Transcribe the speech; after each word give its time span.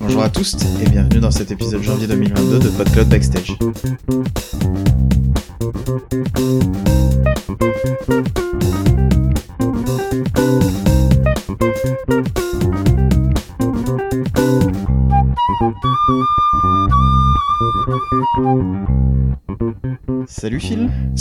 Bonjour 0.00 0.22
à 0.22 0.30
tous 0.30 0.56
et 0.80 0.88
bienvenue 0.88 1.20
dans 1.20 1.30
cet 1.30 1.50
épisode 1.50 1.82
janvier 1.82 2.06
2022 2.06 2.58
de 2.58 2.68
PodCloud 2.68 3.08
Backstage. 3.08 3.58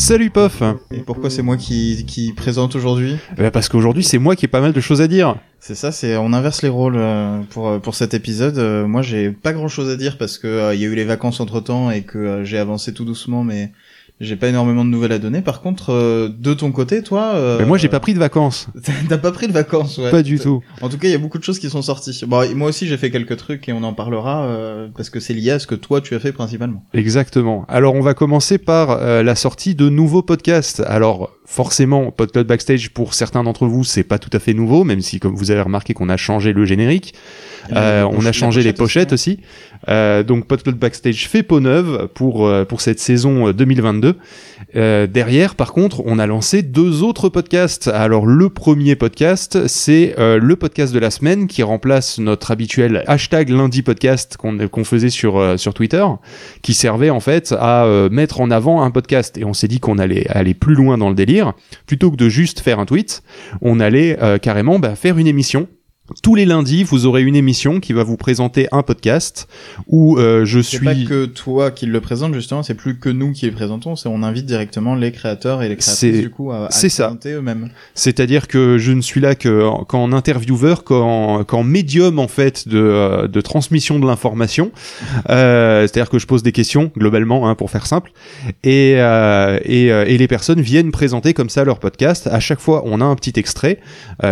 Salut 0.06 0.30
Pof 0.30 0.62
Et 0.92 1.00
pourquoi 1.00 1.32
c'est 1.32 1.42
moi 1.42 1.58
qui, 1.58 2.06
qui 2.06 2.32
présente 2.32 2.76
aujourd'hui 2.76 3.18
bah 3.40 3.50
Parce 3.50 3.70
qu'aujourd'hui 3.70 4.04
c'est 4.04 4.20
moi 4.20 4.36
qui 4.36 4.46
ai 4.46 4.48
pas 4.48 4.62
mal 4.62 4.72
de 4.72 4.80
choses 4.80 5.02
à 5.02 5.08
dire. 5.08 5.36
C'est 5.60 5.74
ça, 5.74 5.92
c'est 5.92 6.16
on 6.16 6.32
inverse 6.32 6.62
les 6.62 6.70
rôles 6.70 6.96
euh, 6.96 7.42
pour 7.50 7.70
euh, 7.70 7.80
pour 7.80 7.96
cet 7.96 8.14
épisode. 8.14 8.60
Euh, 8.60 8.86
moi 8.86 9.02
j'ai 9.02 9.32
pas 9.32 9.52
grand 9.52 9.68
chose 9.68 9.90
à 9.90 9.96
dire 9.96 10.20
parce 10.20 10.38
que 10.38 10.76
il 10.76 10.80
y 10.80 10.86
a 10.86 10.88
eu 10.88 10.94
les 10.94 11.06
vacances 11.06 11.40
entre 11.40 11.60
temps 11.60 11.90
et 11.90 12.04
que 12.04 12.44
j'ai 12.44 12.60
avancé 12.60 12.94
tout 12.94 13.04
doucement, 13.04 13.44
mais 13.44 13.72
j'ai 14.22 14.38
pas 14.38 14.48
énormément 14.48 14.86
de 14.86 14.90
nouvelles 14.90 15.12
à 15.12 15.20
donner. 15.20 15.42
Par 15.42 15.62
contre, 15.62 15.92
euh, 15.92 16.30
de 16.30 16.54
ton 16.54 16.72
côté, 16.72 17.04
toi. 17.04 17.34
Euh, 17.36 17.60
Mais 17.60 17.66
moi, 17.66 17.78
j'ai 17.78 17.90
pas 17.90 18.00
pris 18.00 18.14
de 18.14 18.20
vacances. 18.20 18.68
T'as 19.10 19.18
pas 19.18 19.32
pris 19.32 19.48
de 19.48 19.52
vacances, 19.52 19.98
ouais. 19.98 20.10
Pas 20.10 20.24
du 20.24 20.40
tout. 20.40 20.64
En 20.82 20.88
tout 20.88 20.98
cas, 20.98 21.10
il 21.10 21.12
y 21.12 21.16
a 21.16 21.20
beaucoup 21.20 21.38
de 21.38 21.44
choses 21.44 21.60
qui 21.60 21.70
sont 21.70 21.82
sorties. 21.82 22.24
Bon, 22.26 22.48
moi 22.56 22.70
aussi, 22.70 22.88
j'ai 22.88 22.98
fait 22.98 23.12
quelques 23.12 23.36
trucs 23.36 23.68
et 23.68 23.74
on 23.74 23.84
en 23.84 23.94
parlera 23.94 24.46
euh, 24.46 24.88
parce 24.96 25.10
que 25.10 25.20
c'est 25.20 25.34
lié 25.34 25.52
à 25.52 25.60
ce 25.60 25.68
que 25.68 25.76
toi 25.76 26.00
tu 26.00 26.16
as 26.16 26.20
fait 26.20 26.32
principalement. 26.32 26.84
Exactement. 26.94 27.66
Alors, 27.68 27.96
on 27.96 28.02
va 28.02 28.14
commencer 28.14 28.58
par 28.58 28.98
la 28.98 29.36
sortie 29.36 29.76
de 29.76 29.90
nouveaux 29.90 30.22
podcasts. 30.22 30.82
Alors, 30.88 31.32
forcément, 31.46 32.12
PodCloud 32.12 32.48
Backstage 32.48 32.90
pour 32.90 33.14
certains 33.14 33.44
d'entre 33.44 33.68
vous, 33.68 33.84
c'est 33.84 34.04
pas 34.04 34.20
tout 34.20 34.30
à 34.34 34.40
fait 34.40 34.54
nouveau, 34.54 34.84
même 34.84 35.02
si, 35.02 35.20
comme 35.20 35.36
vous 35.36 35.52
avez 35.52 35.62
remarqué, 35.62 35.94
qu'on 35.94 36.10
a 36.10 36.18
changé 36.18 36.54
le 36.54 36.66
générique. 36.66 37.14
Euh, 37.74 38.04
on 38.12 38.26
a 38.26 38.32
changé 38.32 38.62
les 38.62 38.74
pochettes 38.74 39.14
aussi. 39.14 39.40
Euh, 39.88 40.24
donc 40.24 40.46
PodCloud 40.46 40.78
Backstage 40.78 41.28
fait 41.28 41.44
peau 41.44 41.60
neuve 41.60 42.10
pour 42.14 42.48
euh, 42.48 42.66
pour 42.66 42.82
cette 42.82 43.00
saison 43.00 43.52
2022. 43.52 44.16
Euh, 44.76 45.08
derrière, 45.08 45.56
par 45.56 45.74
contre, 45.74 46.02
on 46.06 46.20
a 46.20 46.26
lancé 46.26 46.62
deux 46.64 47.04
autres 47.04 47.30
podcasts. 47.30 47.88
Alors 47.88 48.26
le 48.26 48.50
premier 48.50 48.96
podcast, 48.96 49.68
c'est 49.68 50.16
le 50.18 50.56
podcast 50.56 50.94
de 50.94 51.00
la 51.00 51.12
semaine 51.12 51.48
qui 51.48 51.64
remplace 51.64 52.20
notre 52.20 52.52
habituel 52.52 53.04
hashtag 53.08 53.50
lundi 53.50 53.82
podcast 53.82 54.38
qu'on 54.38 54.68
qu'on 54.68 54.84
faisait 54.84 55.10
sur 55.10 55.60
sur 55.60 55.74
Twitter, 55.74 56.06
qui 56.62 56.74
servait 56.74 57.10
en 57.10 57.20
fait 57.20 57.54
à 57.58 57.88
mettre 58.12 58.42
en 58.42 58.52
avant 58.52 58.82
un 58.82 58.92
podcast. 58.92 59.38
Et 59.38 59.46
on 59.46 59.54
s'est 59.54 59.68
dit 59.68 59.80
qu'on 59.80 59.98
allait 59.98 60.28
aller 60.30 60.54
plus 60.54 60.76
loin 60.76 60.98
dans 60.98 61.10
le 61.10 61.16
délire, 61.16 61.35
plutôt 61.86 62.12
que 62.12 62.16
de 62.16 62.30
juste 62.30 62.60
faire 62.60 62.80
un 62.80 62.86
tweet, 62.86 63.24
on 63.62 63.80
allait 63.80 64.18
carrément 64.42 64.80
bah, 64.80 64.96
faire 64.96 65.18
une 65.18 65.28
émission 65.28 65.68
tous 66.22 66.36
les 66.36 66.46
lundis, 66.46 66.84
vous 66.84 67.08
aurez 67.08 67.24
une 67.24 67.36
émission 67.36 67.80
qui 67.80 67.92
va 67.92 68.04
vous 68.04 68.16
présenter 68.18 68.68
un 68.72 68.84
podcast 68.84 69.48
où 69.88 70.18
euh, 70.20 70.46
je 70.46 70.60
suis. 70.60 70.78
C'est 70.78 70.84
pas 70.84 70.94
que 70.94 71.26
toi 71.26 71.72
qui 71.72 71.88
le 71.88 72.00
présente 72.00 72.34
justement, 72.36 72.62
c'est 72.62 72.76
plus 72.76 73.00
que 73.00 73.10
nous 73.10 73.32
qui 73.32 73.48
le 73.48 73.54
présentons, 73.54 73.96
c'est 73.96 74.08
on 74.08 74.22
invite 74.22 74.46
directement 74.46 74.94
les 74.94 75.12
créateurs 75.12 75.64
et 75.64 75.70
les 75.70 75.76
créatrices 75.78 76.22
du 76.22 76.30
coup 76.30 76.52
à, 76.52 76.66
à 76.66 76.68
présenter 76.68 77.32
eux-mêmes. 77.34 77.70
C'est-à-dire 77.96 78.48
que 78.48 78.78
je 78.78 78.92
ne 78.92 79.02
suis 79.02 79.20
là 79.20 79.34
que 79.34 79.68
qu'en 79.86 80.12
intervieweur, 80.12 80.84
qu'en 80.84 81.44
qu'en 81.44 81.64
médium 81.64 82.20
en 82.20 82.28
fait 82.28 82.68
de, 82.68 82.78
euh, 82.78 83.28
de 83.28 83.42
transmission 83.42 83.98
de 83.98 84.06
l'information. 84.06 84.72
euh, 85.32 85.82
C'est-à-dire 85.88 86.10
que 86.12 86.20
je 86.20 86.28
pose 86.28 86.44
des 86.44 86.52
questions 86.52 86.92
globalement, 86.96 87.50
hein, 87.50 87.56
pour 87.56 87.72
faire 87.72 87.88
simple, 87.88 88.12
et 88.64 88.96
euh, 88.98 89.58
et, 89.66 89.92
euh, 89.92 90.06
et 90.06 90.18
les 90.20 90.28
personnes 90.28 90.62
viennent 90.62 90.92
présenter 90.92 91.34
comme 91.34 91.50
ça 91.50 91.64
leur 91.64 91.80
podcast. 91.80 92.28
À 92.28 92.40
chaque 92.40 92.60
fois, 92.60 92.84
on 92.86 93.02
a 93.02 93.06
un 93.06 93.16
petit 93.16 93.34
extrait, 93.40 93.80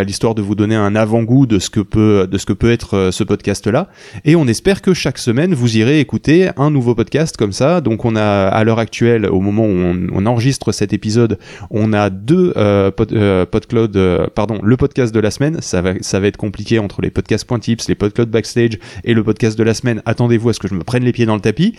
l'histoire 0.06 0.36
de 0.36 0.42
vous 0.44 0.54
donner 0.56 0.76
un 0.76 0.96
avant-goût 0.96 1.46
de 1.48 1.60
ce 1.64 1.70
que 1.70 1.80
peut 1.80 2.28
de 2.30 2.38
ce 2.38 2.46
que 2.46 2.54
peut 2.54 2.72
être 2.72 2.98
euh, 2.98 3.12
ce 3.12 3.24
podcast 3.24 3.66
là 3.68 3.90
et 4.26 4.36
on 4.36 4.48
espère 4.48 4.82
que 4.82 4.94
chaque 4.94 5.18
semaine 5.18 5.54
vous 5.54 5.78
irez 5.78 6.00
écouter 6.00 6.50
un 6.58 6.70
nouveau 6.70 6.96
podcast 6.96 7.38
comme 7.38 7.52
ça. 7.52 7.82
Donc 7.82 8.06
on 8.06 8.16
a 8.16 8.48
à 8.48 8.64
l'heure 8.64 8.80
actuelle 8.80 9.26
au 9.26 9.40
moment 9.40 9.66
où 9.66 10.10
on, 10.14 10.26
enregistre 10.26 10.72
cet 10.72 10.94
épisode 10.94 11.38
on 11.70 11.92
a 11.92 12.10
deux 12.10 12.54
euh, 12.56 12.92
euh 13.12 13.46
PodCloud 13.46 13.98
euh, 13.98 14.28
pardon 14.34 14.60
le 14.64 14.78
podcast 14.78 15.14
de 15.14 15.20
la 15.20 15.32
semaine. 15.32 15.62
Ça 15.62 15.82
va 15.82 15.94
ça 16.02 16.20
va 16.20 16.28
être 16.28 16.38
compliqué 16.38 16.80
entre 16.80 17.02
les 17.02 17.12
podcasts 17.12 17.46
point 17.46 17.60
tips 17.60 17.88
les 17.88 17.96
PodCloud 17.96 18.30
backstage 18.30 18.78
et 19.04 19.14
le 19.14 19.24
podcast 19.24 19.58
de 19.58 19.64
la 19.64 19.74
semaine. 19.74 20.02
Attendez-vous 20.06 20.50
à 20.50 20.54
ce 20.54 20.60
que 20.60 20.68
je 20.68 20.76
me 20.76 20.84
prenne 20.84 21.04
les 21.04 21.12
pieds 21.12 21.26
dans 21.26 21.36
le 21.36 21.42
tapis. 21.42 21.76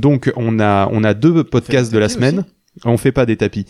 Donc 0.00 0.32
on 0.36 0.60
a 0.60 0.88
on 0.90 1.04
a 1.04 1.14
deux 1.14 1.44
podcasts 1.44 1.92
de 1.92 1.98
la 1.98 2.08
semaine 2.08 2.44
on 2.84 2.96
fait 2.98 3.12
pas 3.12 3.24
des 3.24 3.36
tapis. 3.36 3.64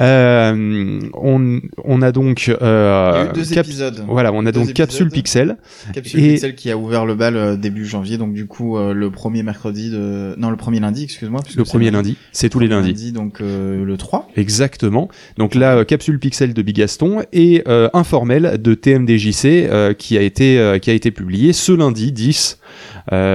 Euh, 0.00 1.00
on, 1.14 1.60
on 1.82 2.02
a 2.02 2.12
donc 2.12 2.54
euh, 2.62 3.32
deux 3.32 3.58
épisodes. 3.58 4.04
Voilà, 4.08 4.32
on 4.32 4.46
a 4.46 4.52
donc 4.52 4.72
Capsule 4.72 5.10
Pixel. 5.10 5.56
Capsule 5.92 6.20
Pixel 6.20 6.54
qui 6.54 6.70
a 6.70 6.76
ouvert 6.76 7.04
le 7.04 7.14
bal 7.14 7.36
euh, 7.36 7.56
début 7.56 7.84
janvier, 7.84 8.16
donc 8.16 8.32
du 8.32 8.46
coup 8.46 8.78
euh, 8.78 8.94
le 8.94 9.10
premier 9.10 9.42
mercredi 9.42 9.90
de 9.90 10.34
non 10.38 10.50
le 10.50 10.56
premier 10.56 10.80
lundi, 10.80 11.04
excuse-moi. 11.04 11.40
Le 11.56 11.64
premier 11.64 11.90
lundi, 11.90 12.16
c'est 12.32 12.48
tous 12.48 12.60
les 12.60 12.68
lundis. 12.68 12.88
Lundi, 12.88 13.12
donc 13.12 13.40
le 13.40 13.96
3. 13.96 14.28
Exactement. 14.36 15.08
Donc 15.36 15.54
là 15.54 15.84
Capsule 15.84 16.18
Pixel 16.18 16.54
de 16.54 16.62
Bigaston 16.62 17.22
et 17.32 17.64
informel 17.92 18.60
de 18.62 18.74
TMDJC 18.74 19.96
qui 19.98 20.16
a 20.18 20.22
été 20.22 20.78
qui 20.80 20.90
a 20.90 20.94
été 20.94 21.10
publié 21.10 21.52
ce 21.52 21.72
lundi 21.72 22.12
10 22.12 22.58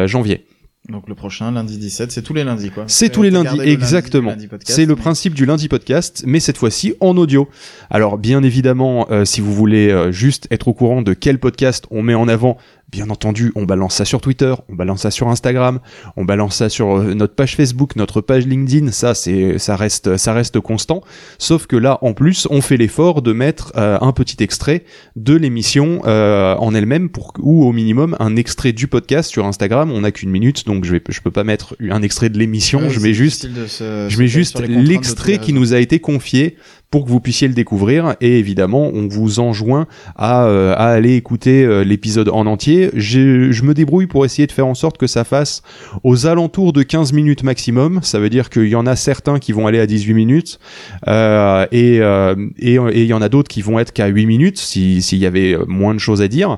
janvier. 0.05 0.45
Donc 0.89 1.07
le 1.07 1.13
prochain, 1.13 1.51
lundi 1.51 1.77
17, 1.77 2.11
c'est 2.11 2.23
tous 2.23 2.33
les 2.33 2.43
lundis 2.43 2.71
quoi. 2.71 2.85
C'est 2.87 3.09
tous 3.09 3.21
les 3.21 3.29
lundis, 3.29 3.61
exactement. 3.61 4.33
C'est 4.63 4.85
le 4.85 4.95
principe 4.95 5.35
du 5.35 5.45
lundi 5.45 5.67
podcast, 5.67 6.23
mais 6.25 6.39
cette 6.39 6.57
fois-ci 6.57 6.95
en 6.99 7.15
audio. 7.15 7.47
Alors 7.91 8.17
bien 8.17 8.41
évidemment, 8.41 9.07
euh, 9.11 9.23
si 9.23 9.39
vous 9.39 9.53
voulez 9.53 9.89
euh, 9.91 10.11
juste 10.11 10.47
être 10.49 10.67
au 10.67 10.73
courant 10.73 11.03
de 11.03 11.13
quel 11.13 11.37
podcast 11.37 11.85
on 11.91 12.01
met 12.01 12.15
en 12.15 12.27
avant, 12.27 12.57
Bien 12.91 13.11
entendu, 13.11 13.51
on 13.53 13.65
balance 13.65 13.95
ça 13.95 14.05
sur 14.05 14.19
Twitter, 14.19 14.51
on 14.67 14.73
balance 14.73 15.01
ça 15.01 15.11
sur 15.11 15.27
Instagram, 15.27 15.79
on 16.17 16.25
balance 16.25 16.55
ça 16.55 16.69
sur 16.69 16.97
euh, 16.97 17.13
notre 17.13 17.35
page 17.35 17.55
Facebook, 17.55 17.95
notre 17.95 18.19
page 18.19 18.47
LinkedIn. 18.47 18.91
Ça, 18.91 19.13
c'est, 19.13 19.59
ça 19.59 19.75
reste, 19.75 20.17
ça 20.17 20.33
reste 20.33 20.59
constant. 20.59 21.03
Sauf 21.37 21.67
que 21.67 21.75
là, 21.75 21.99
en 22.01 22.13
plus, 22.13 22.47
on 22.49 22.61
fait 22.61 22.77
l'effort 22.77 23.21
de 23.21 23.31
mettre 23.31 23.73
euh, 23.75 23.99
un 24.01 24.11
petit 24.11 24.41
extrait 24.43 24.85
de 25.15 25.35
l'émission 25.35 26.01
euh, 26.05 26.55
en 26.55 26.73
elle-même, 26.73 27.09
pour 27.09 27.33
ou 27.37 27.63
au 27.63 27.73
minimum 27.73 28.15
un 28.19 28.35
extrait 28.35 28.71
du 28.71 28.87
podcast 28.87 29.29
sur 29.29 29.45
Instagram. 29.45 29.91
On 29.91 30.01
n'a 30.01 30.11
qu'une 30.11 30.31
minute, 30.31 30.65
donc 30.65 30.83
je 30.83 30.93
vais, 30.93 31.03
je 31.09 31.21
peux 31.21 31.31
pas 31.31 31.43
mettre 31.43 31.75
un 31.91 32.01
extrait 32.01 32.29
de 32.29 32.39
l'émission. 32.39 32.89
je 32.89 32.99
mets 32.99 33.13
juste, 33.13 33.47
je 33.47 34.17
mets 34.17 34.27
juste 34.27 34.59
l'extrait 34.61 35.37
qui 35.37 35.53
nous 35.53 35.75
a 35.75 35.79
été 35.79 35.99
confié 35.99 36.57
pour 36.91 37.05
que 37.05 37.09
vous 37.09 37.19
puissiez 37.19 37.47
le 37.47 37.53
découvrir. 37.53 38.15
Et 38.21 38.39
évidemment, 38.39 38.89
on 38.93 39.07
vous 39.07 39.39
enjoint 39.39 39.87
à, 40.15 40.45
euh, 40.45 40.73
à 40.73 40.87
aller 40.87 41.15
écouter 41.15 41.63
euh, 41.63 41.83
l'épisode 41.83 42.29
en 42.29 42.45
entier. 42.47 42.89
Je 42.95 43.63
me 43.63 43.73
débrouille 43.73 44.07
pour 44.07 44.25
essayer 44.25 44.47
de 44.47 44.51
faire 44.51 44.67
en 44.67 44.73
sorte 44.73 44.97
que 44.97 45.07
ça 45.07 45.23
fasse 45.23 45.61
aux 46.03 46.25
alentours 46.25 46.73
de 46.73 46.81
15 46.81 47.13
minutes 47.13 47.43
maximum. 47.43 47.99
Ça 48.01 48.19
veut 48.19 48.29
dire 48.29 48.49
qu'il 48.49 48.67
y 48.67 48.75
en 48.75 48.87
a 48.87 48.95
certains 48.95 49.39
qui 49.39 49.51
vont 49.51 49.67
aller 49.67 49.79
à 49.79 49.85
18 49.85 50.13
minutes 50.13 50.59
euh, 51.07 51.65
et 51.71 51.99
euh, 52.01 52.35
et 52.57 52.75
il 52.75 53.05
y 53.05 53.13
en 53.13 53.21
a 53.21 53.29
d'autres 53.29 53.49
qui 53.49 53.61
vont 53.61 53.79
être 53.79 53.93
qu'à 53.93 54.07
8 54.07 54.25
minutes 54.25 54.57
s'il 54.57 55.17
y 55.17 55.25
avait 55.25 55.57
moins 55.67 55.93
de 55.93 55.99
choses 55.99 56.21
à 56.21 56.27
dire. 56.27 56.57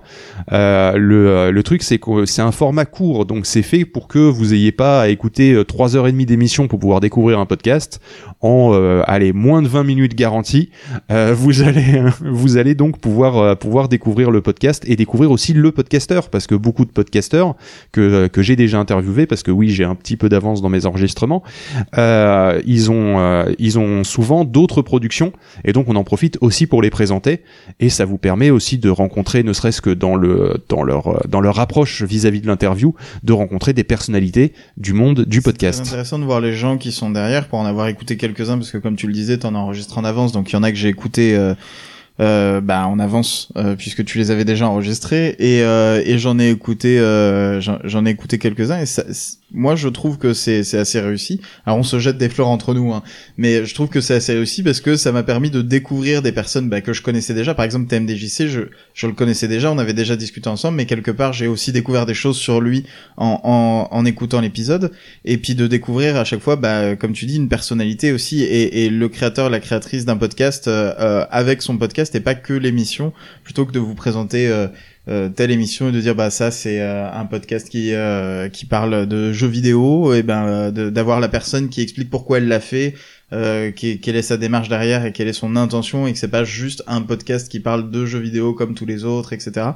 le, 0.49 1.51
le 1.51 1.63
truc, 1.63 1.83
c'est 1.83 1.97
que 1.97 2.25
c'est 2.25 2.41
un 2.41 2.51
format 2.51 2.85
court, 2.85 3.25
donc 3.25 3.45
c'est 3.45 3.61
fait 3.61 3.85
pour 3.85 4.07
que 4.07 4.19
vous 4.19 4.53
ayez 4.53 4.71
pas 4.71 5.01
à 5.01 5.07
écouter 5.09 5.55
3h30 5.55 6.25
d'émission 6.25 6.67
pour 6.67 6.79
pouvoir 6.79 6.99
découvrir 6.99 7.39
un 7.39 7.45
podcast 7.45 7.99
en 8.41 9.01
allez 9.07 9.33
moins 9.33 9.61
de 9.61 9.67
20 9.67 9.83
minutes 9.83 10.15
garantie. 10.15 10.69
Euh, 11.11 11.33
vous 11.35 11.61
allez 11.67 12.01
vous 12.21 12.57
allez 12.57 12.75
donc 12.75 12.99
pouvoir 12.99 13.37
euh, 13.37 13.55
pouvoir 13.55 13.87
découvrir 13.87 14.31
le 14.31 14.41
podcast 14.41 14.83
et 14.87 14.95
découvrir 14.95 15.31
aussi 15.31 15.53
le 15.53 15.71
podcasteur 15.71 16.29
parce 16.29 16.47
que 16.47 16.55
beaucoup 16.55 16.85
de 16.85 16.91
podcasteurs 16.91 17.55
que 17.91 18.01
euh, 18.01 18.27
que 18.27 18.41
j'ai 18.41 18.55
déjà 18.55 18.79
interviewé 18.79 19.25
parce 19.25 19.43
que 19.43 19.51
oui 19.51 19.69
j'ai 19.69 19.83
un 19.83 19.95
petit 19.95 20.17
peu 20.17 20.29
d'avance 20.29 20.61
dans 20.61 20.69
mes 20.69 20.85
enregistrements 20.85 21.43
ils 22.65 22.91
ont 22.91 23.45
ils 23.57 23.79
ont 23.79 24.03
souvent 24.03 24.45
d'autres 24.45 24.81
productions 24.81 25.33
et 25.63 25.73
donc 25.73 25.87
on 25.89 25.95
en 25.95 26.03
profite 26.03 26.37
aussi 26.41 26.67
pour 26.67 26.81
les 26.81 26.89
présenter 26.89 27.41
et 27.79 27.89
ça 27.89 28.05
vous 28.05 28.17
permet 28.17 28.49
aussi 28.49 28.77
de 28.77 28.89
rencontrer 28.89 29.43
ne 29.43 29.53
serait-ce 29.53 29.81
que 29.81 29.89
dans 29.89 30.15
le 30.15 30.63
dans 30.69 30.83
leur 30.83 31.27
dans 31.27 31.41
leur 31.41 31.59
approche 31.59 32.03
vis-à-vis 32.03 32.41
de 32.41 32.47
l'interview 32.47 32.95
de 33.23 33.33
rencontrer 33.33 33.73
des 33.73 33.83
personnalités 33.83 34.53
du 34.77 34.93
monde 34.93 35.25
du 35.25 35.41
podcast. 35.41 35.81
C'est 35.83 35.89
intéressant 35.89 36.19
de 36.19 36.25
voir 36.25 36.41
les 36.41 36.53
gens 36.53 36.77
qui 36.77 36.91
sont 36.91 37.09
derrière 37.09 37.47
pour 37.47 37.59
en 37.59 37.65
avoir 37.65 37.87
écouté 37.87 38.17
quelques-uns 38.31 38.57
parce 38.57 38.71
que 38.71 38.77
comme 38.77 38.95
tu 38.95 39.07
le 39.07 39.13
disais 39.13 39.37
t'en 39.37 39.55
enregistres 39.55 39.97
en 39.97 40.03
avance, 40.03 40.31
donc 40.31 40.51
il 40.51 40.53
y 40.53 40.55
en 40.55 40.63
a 40.63 40.71
que 40.71 40.77
j'ai 40.77 40.89
écouté 40.89 41.35
euh, 41.35 41.53
euh, 42.19 42.61
bah, 42.61 42.87
en 42.87 42.99
avance 42.99 43.49
euh, 43.57 43.75
puisque 43.75 44.05
tu 44.05 44.17
les 44.17 44.31
avais 44.31 44.45
déjà 44.45 44.67
enregistrés. 44.67 45.35
Et, 45.39 45.59
et 45.59 46.17
j'en 46.17 46.39
ai 46.39 46.49
écouté 46.49 46.97
j'en 47.59 48.05
ai 48.05 48.09
écouté 48.09 48.39
quelques-uns. 48.39 48.79
Et 48.79 48.85
ça, 48.85 49.03
moi 49.53 49.75
je 49.75 49.87
trouve 49.87 50.17
que 50.17 50.33
c'est 50.33 50.61
assez 50.73 50.99
réussi. 50.99 51.41
Alors 51.65 51.79
on 51.79 51.83
se 51.83 51.99
jette 51.99 52.17
des 52.17 52.29
fleurs 52.29 52.47
entre 52.47 52.73
nous, 52.73 52.93
hein, 52.93 53.03
mais 53.37 53.65
je 53.65 53.73
trouve 53.73 53.89
que 53.89 54.01
c'est 54.01 54.15
assez 54.15 54.33
réussi 54.33 54.63
parce 54.63 54.81
que 54.81 54.95
ça 54.95 55.11
m'a 55.11 55.23
permis 55.23 55.49
de 55.49 55.61
découvrir 55.61 56.21
des 56.21 56.31
personnes 56.31 56.69
bah, 56.69 56.81
que 56.81 56.93
je 56.93 57.01
connaissais 57.01 57.33
déjà. 57.33 57.53
Par 57.53 57.65
exemple 57.65 57.87
TMDJC, 57.87 58.47
je 58.47 58.61
je 58.93 59.07
le 59.07 59.13
connaissais 59.13 59.47
déjà, 59.47 59.71
on 59.71 59.77
avait 59.77 59.93
déjà 59.93 60.15
discuté 60.15 60.49
ensemble, 60.49 60.77
mais 60.77 60.85
quelque 60.85 61.11
part 61.11 61.33
j'ai 61.33 61.47
aussi 61.47 61.71
découvert 61.71 62.05
des 62.05 62.13
choses 62.13 62.37
sur 62.37 62.61
lui 62.61 62.85
en 63.17 63.39
en, 63.43 63.87
en 63.91 64.05
écoutant 64.05 64.41
l'épisode. 64.41 64.91
Et 65.25 65.37
puis 65.37 65.55
de 65.55 65.67
découvrir 65.67 66.15
à 66.15 66.23
chaque 66.23 66.41
fois, 66.41 66.55
bah 66.55 66.95
comme 66.95 67.13
tu 67.13 67.25
dis, 67.25 67.37
une 67.37 67.49
personnalité 67.49 68.11
aussi. 68.11 68.43
Et, 68.43 68.85
et 68.85 68.89
le 68.89 69.09
créateur, 69.09 69.49
la 69.49 69.59
créatrice 69.59 70.05
d'un 70.05 70.17
podcast 70.17 70.67
euh, 70.67 70.93
euh, 70.99 71.25
avec 71.31 71.61
son 71.61 71.77
podcast 71.77 72.13
et 72.15 72.19
pas 72.19 72.35
que 72.35 72.53
l'émission, 72.53 73.13
plutôt 73.43 73.65
que 73.65 73.71
de 73.71 73.79
vous 73.79 73.95
présenter 73.95 74.47
euh, 74.47 74.67
euh, 75.07 75.29
telle 75.29 75.49
émission 75.49 75.89
et 75.89 75.91
de 75.91 75.99
dire 75.99 76.13
bah 76.13 76.29
ça 76.29 76.51
c'est 76.51 76.79
euh, 76.79 77.11
un 77.11 77.25
podcast 77.25 77.69
qui 77.69 77.91
euh, 77.91 78.49
qui 78.49 78.67
parle 78.67 79.07
de 79.07 79.33
jeux 79.33 79.47
vidéo 79.47 80.13
et 80.13 80.21
ben 80.21 80.69
d'avoir 80.69 81.19
la 81.19 81.27
personne 81.27 81.69
qui 81.69 81.81
explique 81.81 82.11
pourquoi 82.11 82.37
elle 82.37 82.47
l'a 82.47 82.59
fait 82.59 82.93
qui, 83.75 83.99
quelle 83.99 84.15
est 84.15 84.21
sa 84.21 84.37
démarche 84.37 84.69
derrière 84.69 85.03
et 85.05 85.11
quelle 85.11 85.27
est 85.27 85.33
son 85.33 85.55
intention 85.55 86.05
et 86.05 86.13
que 86.13 86.19
c'est 86.19 86.27
pas 86.27 86.43
juste 86.43 86.83
un 86.85 87.01
podcast 87.01 87.49
qui 87.49 87.59
parle 87.59 87.89
de 87.89 88.05
jeux 88.05 88.19
vidéo 88.19 88.53
comme 88.53 88.75
tous 88.75 88.85
les 88.85 89.03
autres 89.03 89.33
etc 89.33 89.69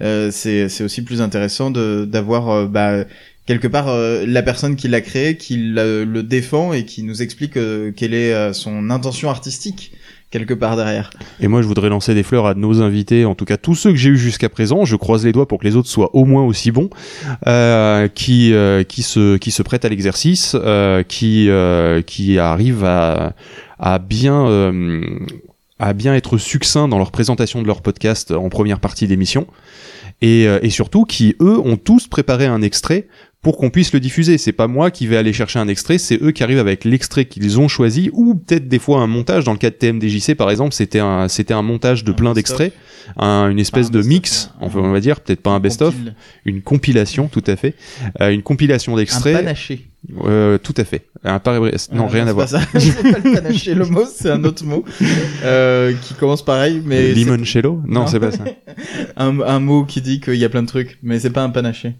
c'est 0.00 0.68
c'est 0.68 0.82
aussi 0.82 1.02
plus 1.02 1.20
intéressant 1.20 1.70
de 1.70 2.04
d'avoir 2.04 2.66
bah 2.66 3.04
quelque 3.46 3.68
part 3.68 3.94
la 3.96 4.42
personne 4.42 4.74
qui 4.74 4.88
l'a 4.88 5.00
créé 5.00 5.36
qui 5.36 5.58
le 5.58 6.22
défend 6.22 6.72
et 6.72 6.84
qui 6.84 7.04
nous 7.04 7.22
explique 7.22 7.52
quelle 7.52 8.14
est 8.14 8.52
son 8.52 8.90
intention 8.90 9.30
artistique 9.30 9.92
quelque 10.32 10.54
part 10.54 10.76
derrière. 10.76 11.10
Et 11.38 11.46
moi, 11.46 11.62
je 11.62 11.68
voudrais 11.68 11.90
lancer 11.90 12.14
des 12.14 12.24
fleurs 12.24 12.46
à 12.46 12.54
nos 12.54 12.82
invités, 12.82 13.24
en 13.24 13.36
tout 13.36 13.44
cas 13.44 13.56
tous 13.56 13.76
ceux 13.76 13.90
que 13.90 13.96
j'ai 13.96 14.10
eu 14.10 14.16
jusqu'à 14.16 14.48
présent. 14.48 14.84
Je 14.84 14.96
croise 14.96 15.24
les 15.24 15.30
doigts 15.30 15.46
pour 15.46 15.60
que 15.60 15.64
les 15.64 15.76
autres 15.76 15.88
soient 15.88 16.10
au 16.16 16.24
moins 16.24 16.42
aussi 16.44 16.72
bons, 16.72 16.90
euh, 17.46 18.08
qui 18.08 18.52
euh, 18.52 18.82
qui 18.82 19.02
se 19.02 19.36
qui 19.36 19.52
se 19.52 19.62
prêtent 19.62 19.84
à 19.84 19.88
l'exercice, 19.88 20.56
euh, 20.58 21.04
qui 21.04 21.48
euh, 21.48 22.02
qui 22.02 22.38
arrivent 22.38 22.84
à 22.84 23.34
à 23.78 23.98
bien 23.98 24.46
euh, 24.46 25.02
à 25.78 25.92
bien 25.92 26.14
être 26.14 26.38
succincts 26.38 26.88
dans 26.88 26.98
leur 26.98 27.12
présentation 27.12 27.60
de 27.60 27.66
leur 27.66 27.82
podcast 27.82 28.32
en 28.32 28.48
première 28.48 28.80
partie 28.80 29.06
d'émission. 29.06 29.46
Et, 30.24 30.44
et 30.44 30.70
surtout 30.70 31.04
qui 31.04 31.34
eux 31.40 31.58
ont 31.58 31.76
tous 31.76 32.06
préparé 32.06 32.46
un 32.46 32.62
extrait 32.62 33.08
pour 33.42 33.56
qu'on 33.56 33.70
puisse 33.70 33.92
le 33.92 33.98
diffuser. 33.98 34.38
C'est 34.38 34.52
pas 34.52 34.68
moi 34.68 34.92
qui 34.92 35.08
vais 35.08 35.16
aller 35.16 35.32
chercher 35.32 35.58
un 35.58 35.66
extrait, 35.66 35.98
c'est 35.98 36.22
eux 36.22 36.30
qui 36.30 36.44
arrivent 36.44 36.60
avec 36.60 36.84
l'extrait 36.84 37.24
qu'ils 37.24 37.58
ont 37.58 37.66
choisi, 37.66 38.08
ou 38.12 38.36
peut-être 38.36 38.68
des 38.68 38.78
fois 38.78 39.00
un 39.00 39.08
montage. 39.08 39.44
Dans 39.44 39.52
le 39.52 39.58
cas 39.58 39.70
de 39.70 39.74
TMDJC, 39.74 40.36
par 40.36 40.50
exemple, 40.50 40.72
c'était 40.72 41.00
un, 41.00 41.26
c'était 41.28 41.52
un 41.52 41.62
montage 41.62 42.04
de 42.04 42.12
plein 42.12 42.34
d'extraits, 42.34 42.72
une 43.18 43.58
espèce 43.58 43.90
de 43.90 44.00
mix, 44.00 44.50
on 44.60 44.68
va 44.68 45.00
dire, 45.00 45.20
peut-être 45.20 45.42
pas 45.42 45.50
un 45.50 45.60
best-of, 45.60 45.94
une 46.44 46.62
compilation, 46.62 47.26
tout 47.26 47.42
à 47.48 47.56
fait, 47.56 47.74
euh, 48.20 48.30
une 48.30 48.42
compilation 48.42 48.96
d'extraits. 48.96 49.34
Un 49.34 49.40
panaché. 49.40 49.86
Euh, 50.24 50.58
tout 50.58 50.74
à 50.76 50.84
fait. 50.84 51.02
Un 51.24 51.38
par... 51.38 51.60
Non, 51.92 52.06
rien 52.06 52.26
à 52.26 52.32
voir. 52.32 52.48
c'est 52.48 52.58
pas 52.58 53.18
le 53.18 53.34
panaché, 53.34 53.74
le 53.74 53.86
mot, 53.86 54.04
c'est 54.04 54.30
un 54.30 54.42
autre 54.44 54.64
mot 54.64 54.84
euh, 55.44 55.92
qui 56.02 56.14
commence 56.14 56.44
pareil, 56.44 56.80
mais. 56.84 57.12
Limoncello? 57.12 57.80
Non, 57.86 58.00
non 58.00 58.06
c'est 58.06 58.20
pas 58.20 58.30
ça. 58.30 58.44
un, 59.16 59.40
un 59.40 59.60
mot 59.60 59.84
qui 59.84 60.00
dit 60.00 60.20
qu'il 60.20 60.36
y 60.36 60.44
a 60.44 60.48
plein 60.48 60.62
de 60.62 60.68
trucs, 60.68 60.98
mais 61.02 61.18
c'est 61.18 61.30
pas 61.30 61.42
un 61.42 61.50
panaché. 61.50 61.94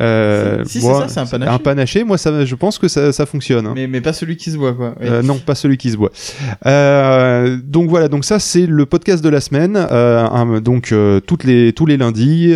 Euh, 0.00 0.64
si, 0.64 0.80
moi, 0.80 1.06
c'est 1.08 1.14
ça, 1.14 1.26
c'est 1.26 1.34
un 1.34 1.38
panaché. 1.38 1.52
Un 1.52 1.58
panaché, 1.58 2.04
moi, 2.04 2.18
ça, 2.18 2.44
je 2.44 2.54
pense 2.54 2.78
que 2.78 2.88
ça, 2.88 3.12
ça 3.12 3.26
fonctionne. 3.26 3.66
Hein. 3.66 3.72
Mais, 3.74 3.86
mais 3.86 4.00
pas 4.00 4.12
celui 4.12 4.36
qui 4.36 4.50
se 4.50 4.56
boit, 4.56 4.72
quoi. 4.72 4.94
Euh, 5.02 5.22
non, 5.22 5.38
pas 5.38 5.54
celui 5.54 5.76
qui 5.76 5.90
se 5.90 5.96
boit. 5.96 6.12
Euh, 6.66 7.58
donc 7.64 7.88
voilà, 7.90 8.08
donc 8.08 8.24
ça, 8.24 8.38
c'est 8.38 8.66
le 8.66 8.86
podcast 8.86 9.24
de 9.24 9.28
la 9.28 9.40
semaine. 9.40 9.76
Euh, 9.90 10.60
donc 10.60 10.94
toutes 11.26 11.44
les, 11.44 11.72
tous 11.72 11.86
les 11.86 11.96
lundis, 11.96 12.54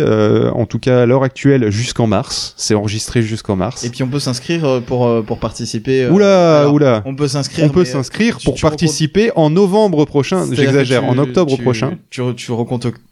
en 0.53 0.65
tout 0.65 0.79
cas 0.79 1.01
à 1.01 1.05
l'heure 1.05 1.23
actuelle, 1.23 1.69
jusqu'en 1.69 2.07
mars. 2.07 2.53
C'est 2.57 2.75
enregistré 2.75 3.21
jusqu'en 3.21 3.55
mars. 3.55 3.83
Et 3.83 3.89
puis 3.89 4.03
on 4.03 4.07
peut 4.07 4.19
s'inscrire 4.19 4.81
pour, 4.85 5.23
pour 5.25 5.39
participer. 5.39 6.07
oula, 6.07 6.69
oula. 6.69 7.01
On 7.05 7.15
peut 7.15 7.27
s'inscrire. 7.27 7.65
On 7.65 7.69
peut 7.69 7.85
s'inscrire 7.85 8.37
pour 8.43 8.59
participer 8.59 9.31
en 9.35 9.49
novembre 9.49 10.05
prochain. 10.05 10.45
J'exagère, 10.51 11.05
en 11.05 11.17
octobre 11.17 11.57
prochain. 11.57 11.97
Tu, 12.09 12.21
tu, 12.35 12.51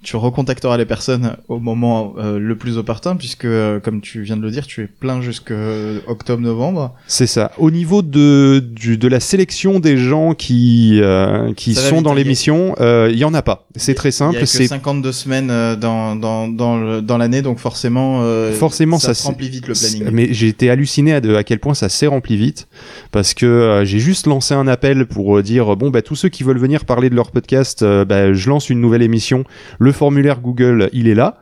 tu 0.03 0.15
recontacteras 0.15 0.77
les 0.77 0.85
personnes 0.85 1.35
au 1.49 1.59
moment 1.59 2.13
le 2.17 2.55
plus 2.55 2.77
opportun, 2.77 3.15
puisque 3.15 3.47
comme 3.83 3.99
tu 4.01 4.20
viens 4.21 4.37
de 4.37 4.41
le 4.41 4.51
dire, 4.51 4.67
tu 4.67 4.83
es 4.83 4.87
plein 4.87 5.21
jusque 5.21 5.53
octobre-novembre. 6.07 6.95
C'est 7.07 7.27
ça. 7.27 7.51
Au 7.57 7.71
niveau 7.71 8.01
de, 8.01 8.59
du, 8.59 8.97
de 8.97 9.07
la 9.07 9.19
sélection 9.19 9.79
des 9.79 9.97
gens 9.97 10.33
qui, 10.33 10.99
euh, 11.01 11.53
qui 11.53 11.75
sont 11.75 12.01
dans 12.01 12.13
l'émission, 12.13 12.75
euh, 12.79 13.09
il 13.11 13.17
y 13.17 13.25
en 13.25 13.33
a 13.33 13.41
pas. 13.41 13.67
C'est 13.75 13.93
très 13.93 14.11
simple. 14.11 14.35
Il 14.35 14.39
y 14.39 14.43
a 14.43 14.45
que 14.45 14.67
52 14.67 15.11
semaines 15.11 15.49
euh, 15.51 15.75
dans, 15.75 16.15
dans, 16.15 16.47
dans, 16.47 17.01
dans 17.01 17.17
l'année, 17.17 17.41
donc 17.41 17.59
forcément, 17.59 18.23
forcément 18.53 18.99
ça, 18.99 19.13
ça 19.13 19.29
remplit 19.29 19.49
vite 19.49 19.67
le 19.67 19.73
planning. 19.73 20.09
Mais 20.11 20.33
j'ai 20.33 20.47
été 20.47 20.69
halluciné 20.69 21.13
à, 21.13 21.21
de, 21.21 21.35
à 21.35 21.43
quel 21.43 21.59
point 21.59 21.73
ça 21.73 21.89
s'est 21.89 22.07
rempli 22.07 22.37
vite, 22.37 22.67
parce 23.11 23.33
que 23.33 23.81
j'ai 23.85 23.99
juste 23.99 24.27
lancé 24.27 24.53
un 24.53 24.67
appel 24.67 25.05
pour 25.05 25.41
dire, 25.41 25.75
bon, 25.75 25.89
bah, 25.89 26.01
tous 26.01 26.15
ceux 26.15 26.29
qui 26.29 26.43
veulent 26.43 26.59
venir 26.59 26.85
parler 26.85 27.09
de 27.09 27.15
leur 27.15 27.31
podcast, 27.31 27.83
bah, 27.83 28.33
je 28.33 28.49
lance 28.49 28.69
une 28.69 28.81
nouvelle 28.81 29.01
émission. 29.01 29.43
Le 29.79 29.91
formulaire 29.91 30.39
Google, 30.41 30.89
il 30.93 31.07
est 31.07 31.15
là. 31.15 31.39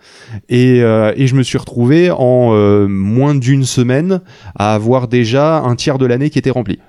Et, 0.49 0.77
et 0.79 1.27
je 1.27 1.35
me 1.35 1.43
suis 1.43 1.57
retrouvé 1.57 2.11
en 2.11 2.53
euh, 2.69 2.87
moins 2.87 3.35
d'une 3.35 3.65
semaine 3.65 4.21
à 4.55 4.73
avoir 4.73 5.07
déjà 5.07 5.59
un 5.59 5.75
tiers 5.75 5.97
de 5.97 6.05
l'année 6.05 6.29
qui 6.29 6.39
était 6.39 6.49
rempli. 6.49 6.79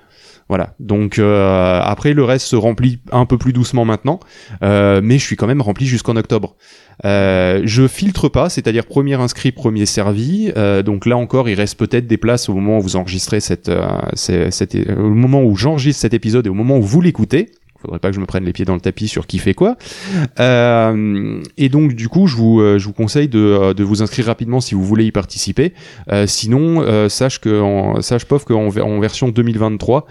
Voilà. 0.49 0.73
Donc 0.79 1.17
euh, 1.17 1.79
après 1.81 2.13
le 2.13 2.25
reste 2.25 2.45
se 2.45 2.57
remplit 2.57 2.99
un 3.11 3.25
peu 3.25 3.37
plus 3.37 3.53
doucement 3.53 3.85
maintenant, 3.85 4.19
euh, 4.63 4.99
mais 5.01 5.17
je 5.17 5.23
suis 5.23 5.37
quand 5.37 5.47
même 5.47 5.61
rempli 5.61 5.85
jusqu'en 5.85 6.17
octobre. 6.17 6.57
je 7.03 7.87
filtre 7.87 8.27
pas, 8.27 8.49
c'est-à-dire 8.49 8.85
premier 8.85 9.13
inscrit, 9.15 9.51
premier 9.53 9.85
servi. 9.85 10.51
donc 10.83 11.05
là 11.05 11.15
encore, 11.15 11.47
il 11.47 11.55
reste 11.55 11.79
peut-être 11.79 12.05
des 12.05 12.17
places 12.17 12.49
au 12.49 12.53
moment 12.53 12.79
où 12.79 12.81
vous 12.81 12.95
enregistrez 12.97 13.39
cette, 13.39 13.71
cette, 14.15 14.75
au 14.89 15.09
moment 15.09 15.41
où 15.41 15.55
j'enregistre 15.55 16.01
cet 16.01 16.13
épisode 16.13 16.47
et 16.47 16.49
au 16.49 16.53
moment 16.53 16.77
où 16.77 16.83
vous 16.83 16.99
l'écoutez 16.99 17.51
faudrait 17.81 17.99
pas 17.99 18.09
que 18.09 18.15
je 18.15 18.19
me 18.19 18.25
prenne 18.25 18.45
les 18.45 18.53
pieds 18.53 18.65
dans 18.65 18.75
le 18.75 18.81
tapis 18.81 19.07
sur 19.07 19.27
qui 19.27 19.39
fait 19.39 19.53
quoi. 19.53 19.75
Euh, 20.39 21.41
et 21.57 21.69
donc 21.69 21.93
du 21.93 22.09
coup, 22.09 22.27
je 22.27 22.35
vous, 22.35 22.61
euh, 22.61 22.77
je 22.77 22.85
vous 22.85 22.93
conseille 22.93 23.27
de, 23.27 23.39
euh, 23.39 23.73
de 23.73 23.83
vous 23.83 24.01
inscrire 24.01 24.27
rapidement 24.27 24.61
si 24.61 24.75
vous 24.75 24.83
voulez 24.83 25.05
y 25.05 25.11
participer. 25.11 25.73
Euh, 26.11 26.27
sinon, 26.27 26.81
euh, 26.81 27.09
sache 27.09 27.39
que 27.39 27.61
en, 27.61 28.01
sache 28.01 28.25
pof 28.25 28.45
qu'en 28.45 28.67
en 28.67 28.99
version 28.99 29.29
2023, 29.29 30.05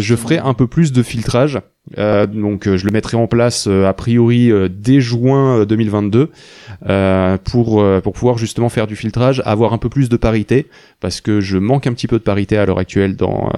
je 0.00 0.16
ferai 0.16 0.38
un 0.38 0.54
peu 0.54 0.66
plus 0.66 0.92
de 0.92 1.02
filtrage 1.02 1.60
euh, 1.98 2.26
donc 2.28 2.68
euh, 2.68 2.76
je 2.76 2.86
le 2.86 2.92
mettrai 2.92 3.16
en 3.16 3.26
place 3.26 3.66
euh, 3.66 3.86
a 3.86 3.92
priori 3.92 4.50
dès 4.70 5.00
juin 5.00 5.64
2022 5.64 6.30
pour 7.44 7.84
pour 8.02 8.12
pouvoir 8.12 8.38
justement 8.38 8.68
faire 8.68 8.86
du 8.86 8.96
filtrage, 8.96 9.42
avoir 9.44 9.72
un 9.72 9.78
peu 9.78 9.88
plus 9.88 10.08
de 10.08 10.16
parité 10.16 10.66
parce 11.00 11.20
que 11.20 11.40
je 11.40 11.58
manque 11.58 11.86
un 11.86 11.92
petit 11.92 12.06
peu 12.06 12.18
de 12.18 12.22
parité 12.22 12.56
à 12.56 12.66
l'heure 12.66 12.78
actuelle 12.78 13.16
dans 13.16 13.50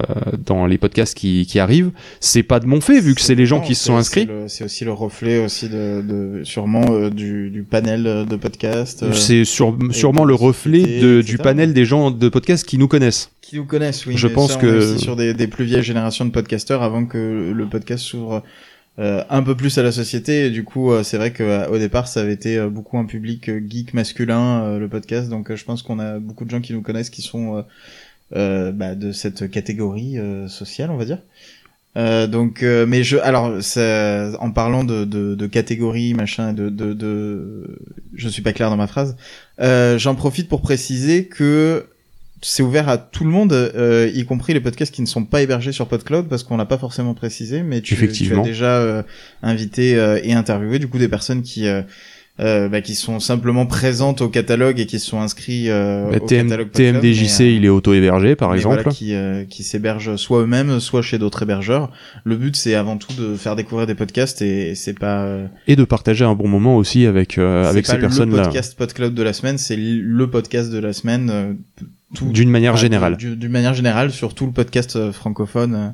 dans 0.43 0.65
les 0.65 0.77
podcasts 0.77 1.15
qui 1.15 1.45
qui 1.45 1.59
arrivent. 1.59 1.91
C'est 2.19 2.43
pas 2.43 2.59
de 2.59 2.65
mon 2.65 2.81
fait 2.81 2.99
vu 2.99 3.15
que 3.15 3.21
c'est 3.21 3.35
les 3.35 3.45
gens 3.45 3.61
qui 3.61 3.75
se 3.75 3.85
sont 3.85 3.95
inscrits. 3.95 4.27
C'est 4.47 4.63
aussi 4.63 4.85
le 4.85 4.91
reflet 4.91 5.43
aussi 5.43 5.69
de, 5.69 6.01
de 6.01 6.43
sûrement 6.43 7.09
du, 7.09 7.49
du 7.49 7.63
panel 7.63 8.25
de 8.29 8.35
podcasts. 8.35 9.11
c'est 9.13 9.45
sûrement 9.45 10.25
le 10.25 10.35
reflet 10.35 10.99
de, 10.99 11.21
du 11.21 11.37
panel 11.37 11.73
des 11.73 11.85
gens 11.85 12.11
de 12.11 12.29
podcasts 12.29 12.67
qui 12.67 12.77
nous 12.77 12.87
connaissent 12.87 13.31
qui 13.45 13.57
nous 13.57 13.65
connaissent, 13.65 14.05
oui. 14.05 14.17
Je 14.17 14.27
pense 14.27 14.57
que 14.57 14.93
aussi 14.93 14.99
sur 15.03 15.15
des, 15.15 15.33
des, 15.33 15.47
plus 15.47 15.65
vieilles 15.65 15.83
générations 15.83 16.25
de 16.25 16.31
podcasteurs 16.31 16.81
avant 16.81 17.05
que 17.05 17.51
le 17.55 17.65
podcast 17.67 18.03
s'ouvre 18.03 18.43
euh, 18.97 19.23
un 19.29 19.43
peu 19.43 19.55
plus 19.55 19.77
à 19.77 19.83
la 19.83 19.91
société. 19.91 20.45
Et 20.45 20.49
du 20.49 20.63
coup, 20.63 20.91
euh, 20.91 21.03
c'est 21.03 21.17
vrai 21.17 21.31
qu'au 21.31 21.43
euh, 21.43 21.79
départ, 21.79 22.07
ça 22.07 22.21
avait 22.21 22.33
été 22.33 22.59
beaucoup 22.67 22.97
un 22.97 23.05
public 23.05 23.51
geek 23.69 23.93
masculin, 23.93 24.77
le 24.79 24.87
podcast. 24.87 25.29
Donc, 25.29 25.53
je 25.53 25.63
pense 25.63 25.83
qu'on 25.83 25.99
a 25.99 26.19
beaucoup 26.19 26.45
de 26.45 26.49
gens 26.49 26.61
qui 26.61 26.73
nous 26.73 26.81
connaissent 26.81 27.09
qui 27.09 27.21
sont 27.21 27.63
bah, 28.31 28.95
de 28.95 29.11
cette 29.11 29.51
catégorie 29.51 30.17
sociale, 30.47 30.89
on 30.91 30.97
va 30.97 31.05
dire. 31.05 31.19
donc, 32.29 32.63
mais 32.63 33.03
je, 33.03 33.17
alors, 33.17 33.59
en 34.41 34.51
parlant 34.51 34.83
de, 34.83 35.05
de, 35.05 35.35
de 35.35 35.47
catégorie, 35.47 36.13
machin, 36.13 36.53
de, 36.53 36.69
de, 36.69 36.93
de, 36.93 37.77
je 38.15 38.29
suis 38.29 38.41
pas 38.41 38.53
clair 38.53 38.69
dans 38.69 38.77
ma 38.77 38.87
phrase. 38.87 39.17
J'en 39.59 40.15
profite 40.15 40.47
pour 40.47 40.61
préciser 40.61 41.25
que 41.25 41.85
c'est 42.47 42.61
ouvert 42.61 42.87
à 42.89 42.99
tout 42.99 43.23
le 43.23 43.31
monde, 43.31 43.53
euh, 43.53 44.09
y 44.13 44.23
compris 44.23 44.53
les 44.53 44.59
podcasts 44.59 44.93
qui 44.93 45.01
ne 45.01 45.07
sont 45.07 45.25
pas 45.25 45.41
hébergés 45.41 45.71
sur 45.71 45.87
PodCloud 45.87 46.27
parce 46.27 46.43
qu'on 46.43 46.57
l'a 46.57 46.65
pas 46.65 46.77
forcément 46.77 47.15
précisé, 47.15 47.63
mais 47.63 47.81
tu, 47.81 47.95
tu 48.11 48.37
as 48.37 48.43
déjà 48.43 48.77
euh, 48.77 49.01
invité 49.41 49.95
euh, 49.95 50.19
et 50.23 50.33
interviewé 50.33 50.77
du 50.77 50.87
coup 50.87 50.99
des 50.99 51.07
personnes 51.07 51.41
qui 51.41 51.67
bah, 52.37 52.81
qui 52.81 52.93
sont 52.93 53.19
simplement 53.19 53.65
présentes 53.65 54.21
au 54.21 54.29
catalogue 54.29 54.79
et 54.79 54.85
qui 54.85 54.99
sont 54.99 55.21
inscrits 55.21 55.69
bah, 55.69 56.17
au 56.21 56.25
catalogue 56.25 56.69
TMDJC, 56.69 57.39
il 57.39 57.65
est 57.65 57.69
auto-hébergé 57.69 58.35
par 58.35 58.53
exemple, 58.53 58.83
voilà, 58.83 58.91
qui 58.91 59.15
qui 59.49 59.63
s'hébergent 59.63 60.15
soit 60.15 60.41
eux-mêmes, 60.41 60.79
soit 60.79 61.01
chez 61.01 61.17
d'autres 61.17 61.41
hébergeurs. 61.41 61.91
Le 62.25 62.35
but 62.35 62.55
c'est 62.55 62.75
avant 62.75 62.97
tout 62.97 63.13
de 63.13 63.35
faire 63.35 63.55
découvrir 63.55 63.87
des 63.87 63.95
podcasts 63.95 64.43
et, 64.43 64.75
c'est 64.75 64.99
pas 64.99 65.39
et 65.65 65.75
de 65.75 65.83
partager 65.83 66.25
un 66.25 66.35
bon 66.35 66.47
moment 66.47 66.77
aussi 66.77 67.07
avec 67.07 67.39
avec 67.39 67.87
ces 67.87 67.97
personnes-là. 67.97 68.37
Le 68.37 68.43
podcast 68.43 68.77
PodCloud 68.77 69.15
de 69.15 69.23
la 69.23 69.33
semaine, 69.33 69.57
c'est 69.57 69.77
le 69.77 70.29
podcast 70.29 70.71
de 70.71 70.77
la 70.77 70.93
semaine 70.93 71.57
d'une 72.21 72.49
manière 72.49 72.77
générale. 72.77 73.17
D'une 73.17 73.51
manière 73.51 73.73
générale 73.73 74.11
sur 74.11 74.33
tout 74.33 74.45
le 74.45 74.51
podcast 74.51 74.95
euh, 74.95 75.11
francophone. 75.11 75.93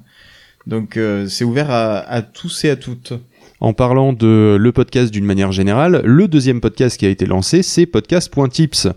Donc 0.67 0.97
euh, 0.97 1.27
c'est 1.27 1.43
ouvert 1.43 1.71
à, 1.71 1.97
à, 1.99 2.21
tous 2.21 2.65
et 2.65 2.69
à 2.69 2.75
toutes. 2.75 3.13
En 3.59 3.73
parlant 3.73 4.13
de 4.13 4.57
le 4.59 4.71
podcast 4.71 5.11
d'une 5.11 5.25
manière 5.25 5.51
générale, 5.51 6.01
le 6.03 6.27
deuxième 6.27 6.61
podcast 6.61 6.97
qui 6.97 7.05
a 7.05 7.09
été 7.09 7.25
lancé, 7.25 7.61
c'est 7.61 7.85
podcast.tips. 7.85 8.87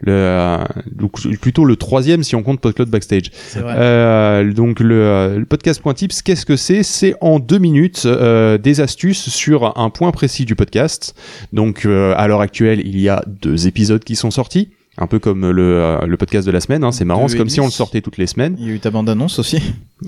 le 0.00 0.58
donc 0.92 1.20
plutôt 1.40 1.64
le 1.64 1.76
troisième 1.76 2.22
si 2.22 2.36
on 2.36 2.42
compte 2.42 2.60
PodCloud 2.60 2.88
Backstage. 2.88 3.30
Euh, 3.56 4.52
donc 4.52 4.78
le, 4.80 5.38
le 5.38 5.44
podcast 5.44 5.80
Point 5.80 5.94
Tips, 5.94 6.22
qu'est-ce 6.22 6.46
que 6.46 6.56
c'est? 6.56 6.82
C'est 6.82 7.14
en 7.20 7.38
deux 7.40 7.58
minutes 7.58 8.02
euh, 8.06 8.58
des 8.58 8.80
astuces 8.80 9.28
sur 9.28 9.76
un 9.76 9.90
point 9.90 10.12
précis 10.12 10.44
du 10.44 10.54
podcast. 10.54 11.14
Donc 11.52 11.84
euh, 11.84 12.14
à 12.16 12.28
l'heure 12.28 12.42
actuelle, 12.42 12.80
il 12.84 13.00
y 13.00 13.08
a 13.08 13.24
deux 13.26 13.66
épisodes 13.66 14.04
qui 14.04 14.16
sont 14.16 14.30
sortis 14.30 14.70
un 14.98 15.06
peu 15.06 15.18
comme 15.18 15.50
le, 15.50 15.62
euh, 15.62 16.06
le 16.06 16.16
podcast 16.16 16.46
de 16.46 16.52
la 16.52 16.60
semaine. 16.60 16.84
Hein, 16.84 16.92
c'est 16.92 17.04
marrant, 17.04 17.28
c'est 17.28 17.36
comme 17.36 17.48
si 17.48 17.60
on 17.60 17.66
le 17.66 17.70
sortait 17.70 18.00
toutes 18.00 18.16
les 18.18 18.26
semaines. 18.26 18.56
Il 18.58 18.66
y 18.66 18.70
a 18.70 18.74
eu 18.74 18.80
ta 18.80 18.90
bande-annonce 18.90 19.38
aussi. 19.38 19.60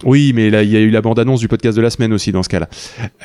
Oui, 0.05 0.33
mais 0.35 0.51
là, 0.51 0.63
il 0.63 0.71
y 0.71 0.77
a 0.77 0.81
eu 0.81 0.91
la 0.91 1.01
bande-annonce 1.01 1.41
du 1.41 1.49
podcast 1.49 1.77
de 1.77 1.83
la 1.83 1.91
semaine 1.91 2.13
aussi 2.13 2.33
dans 2.33 2.43
ce 2.43 2.49
cas-là. 2.49 2.69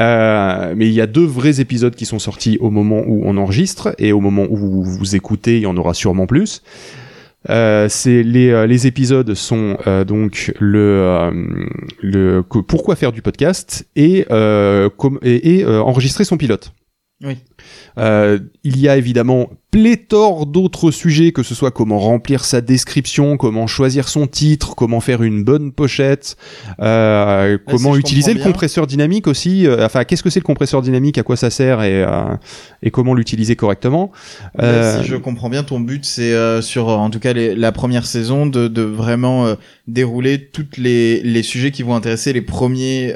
Euh, 0.01 0.73
mais 0.75 0.87
il 0.87 0.93
y 0.93 1.01
a 1.01 1.07
deux 1.07 1.25
vrais 1.25 1.59
épisodes 1.59 1.95
qui 1.95 2.05
sont 2.05 2.19
sortis 2.19 2.57
au 2.59 2.69
moment 2.69 3.01
où 3.05 3.23
on 3.25 3.37
enregistre 3.37 3.95
et 3.97 4.11
au 4.11 4.19
moment 4.19 4.45
où 4.49 4.83
vous 4.83 5.15
écoutez, 5.15 5.57
il 5.57 5.63
y 5.63 5.67
en 5.67 5.77
aura 5.77 5.93
sûrement 5.93 6.25
plus. 6.25 6.61
Euh, 7.49 7.87
c'est 7.89 8.23
les, 8.23 8.51
euh, 8.51 8.65
les 8.65 8.87
épisodes 8.87 9.33
sont 9.33 9.77
euh, 9.85 10.05
donc 10.05 10.53
le 10.61 10.79
euh, 10.79 11.31
le 12.01 12.41
pourquoi 12.41 12.95
faire 12.95 13.11
du 13.11 13.21
podcast 13.21 13.85
et 13.97 14.25
et, 15.23 15.59
et 15.59 15.65
enregistrer 15.65 16.23
son 16.23 16.37
pilote. 16.37 16.71
Oui. 17.23 17.37
il 18.63 18.79
y 18.79 18.89
a 18.89 18.97
évidemment 18.97 19.49
pléthore 19.73 20.45
d'autres 20.45 20.91
sujets, 20.91 21.31
que 21.31 21.41
ce 21.41 21.55
soit 21.55 21.71
comment 21.71 21.97
remplir 21.97 22.45
sa 22.45 22.61
description, 22.61 23.37
comment 23.37 23.65
choisir 23.65 24.07
son 24.07 24.27
titre, 24.27 24.75
comment 24.75 24.99
faire 24.99 25.23
une 25.23 25.43
bonne 25.43 25.71
pochette, 25.71 26.37
euh, 26.79 27.57
comment 27.67 27.95
utiliser 27.95 28.35
le 28.35 28.43
compresseur 28.43 28.85
dynamique 28.85 29.25
aussi. 29.25 29.65
Euh, 29.65 29.83
enfin, 29.83 30.03
qu'est-ce 30.03 30.21
que 30.21 30.29
c'est 30.29 30.39
le 30.39 30.45
compresseur 30.45 30.83
dynamique, 30.83 31.17
à 31.17 31.23
quoi 31.23 31.37
ça 31.37 31.49
sert 31.49 31.81
et, 31.81 32.03
euh, 32.03 32.35
et 32.83 32.91
comment 32.91 33.15
l'utiliser 33.15 33.55
correctement. 33.55 34.11
Euh, 34.61 35.01
si 35.01 35.07
je 35.07 35.15
comprends 35.15 35.49
bien, 35.49 35.63
ton 35.63 35.79
but 35.79 36.05
c'est 36.05 36.61
sur, 36.61 36.89
en 36.89 37.09
tout 37.09 37.19
cas, 37.19 37.33
les, 37.33 37.55
la 37.55 37.71
première 37.71 38.05
saison, 38.05 38.45
de, 38.45 38.67
de 38.67 38.83
vraiment 38.83 39.55
dérouler 39.87 40.49
toutes 40.51 40.77
les, 40.77 41.23
les 41.23 41.41
sujets 41.41 41.71
qui 41.71 41.81
vont 41.81 41.95
intéresser 41.95 42.31
les 42.31 42.41
premiers, 42.41 43.11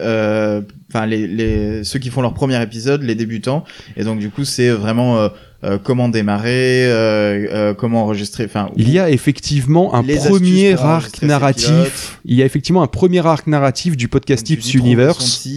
enfin 0.97 1.05
les, 1.05 1.27
les 1.27 1.83
ceux 1.83 1.99
qui 1.99 2.09
font 2.09 2.21
leur 2.21 2.33
premier 2.33 2.61
épisode, 2.61 3.03
les 3.03 3.15
débutants. 3.15 3.63
Et 3.95 4.03
donc 4.03 4.19
du 4.19 4.29
coup, 4.29 4.45
c'est 4.45 4.69
vraiment 4.69 5.29
euh, 5.63 5.79
comment 5.83 6.07
démarrer, 6.07 6.85
euh, 6.85 7.47
euh, 7.51 7.73
comment 7.73 8.03
enregistrer. 8.03 8.45
Enfin, 8.45 8.69
il 8.75 8.91
y 8.91 8.99
a 8.99 9.09
effectivement 9.09 9.95
un 9.95 10.03
premier 10.03 10.79
arc 10.79 11.23
narratif. 11.23 12.19
Il 12.25 12.35
y 12.35 12.43
a 12.43 12.45
effectivement 12.45 12.83
un 12.83 12.87
premier 12.87 13.25
arc 13.25 13.47
narratif 13.47 13.97
du 13.97 14.07
podcast 14.07 14.45
Tips 14.45 14.75
Universe 14.75 15.47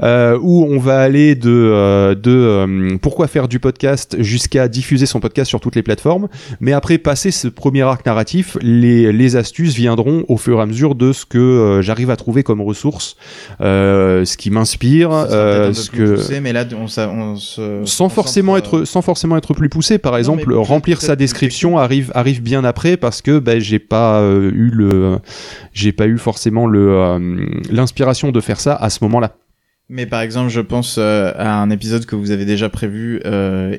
où 0.00 0.66
on 0.68 0.78
va 0.80 0.98
aller 0.98 1.36
de 1.36 2.16
de 2.20 2.96
pourquoi 2.96 3.28
faire 3.28 3.46
du 3.46 3.60
podcast 3.60 4.16
jusqu'à 4.18 4.66
diffuser 4.66 5.06
son 5.06 5.20
podcast 5.20 5.48
sur 5.48 5.60
toutes 5.60 5.76
les 5.76 5.84
plateformes. 5.84 6.26
Mais 6.58 6.72
après 6.72 6.98
passer 6.98 7.30
ce 7.30 7.46
premier 7.46 7.82
arc 7.82 8.04
narratif, 8.04 8.58
les 8.62 9.12
les 9.12 9.36
astuces 9.36 9.74
viendront 9.74 10.24
au 10.26 10.38
fur 10.38 10.58
et 10.58 10.62
à 10.62 10.66
mesure 10.66 10.96
de 10.96 11.12
ce 11.12 11.24
que 11.24 11.78
j'arrive 11.84 12.10
à 12.10 12.16
trouver 12.16 12.42
comme 12.42 12.60
ressources, 12.60 13.16
ce 13.60 14.36
qui 14.36 14.50
m'inspire, 14.50 15.10
ce 15.30 15.88
que. 15.88 16.40
mais 16.40 16.52
là 16.52 16.64
on, 16.72 16.86
on 17.00 17.36
se, 17.36 17.82
sans 17.84 18.08
forcément 18.08 18.56
être 18.56 18.84
sans 18.84 19.02
forcément 19.02 19.35
être 19.36 19.54
plus 19.54 19.68
poussé. 19.68 19.98
Par 19.98 20.16
exemple, 20.16 20.52
remplir 20.54 21.00
sa 21.00 21.16
description 21.16 21.78
arrive 21.78 22.10
arrive 22.14 22.42
bien 22.42 22.64
après 22.64 22.96
parce 22.96 23.22
que 23.22 23.38
ben, 23.38 23.60
j'ai 23.60 23.78
pas 23.78 24.20
euh, 24.20 24.50
eu 24.54 24.70
le 24.70 25.18
j'ai 25.72 25.92
pas 25.92 26.06
eu 26.06 26.18
forcément 26.18 26.66
le 26.66 26.90
euh, 26.90 27.46
l'inspiration 27.70 28.32
de 28.32 28.40
faire 28.40 28.60
ça 28.60 28.74
à 28.74 28.90
ce 28.90 28.98
moment-là. 29.04 29.36
Mais 29.88 30.06
par 30.06 30.20
exemple, 30.20 30.50
je 30.50 30.60
pense 30.60 30.96
euh, 30.98 31.32
à 31.36 31.60
un 31.60 31.70
épisode 31.70 32.06
que 32.06 32.16
vous 32.16 32.32
avez 32.32 32.44
déjà 32.44 32.68
prévu 32.68 33.20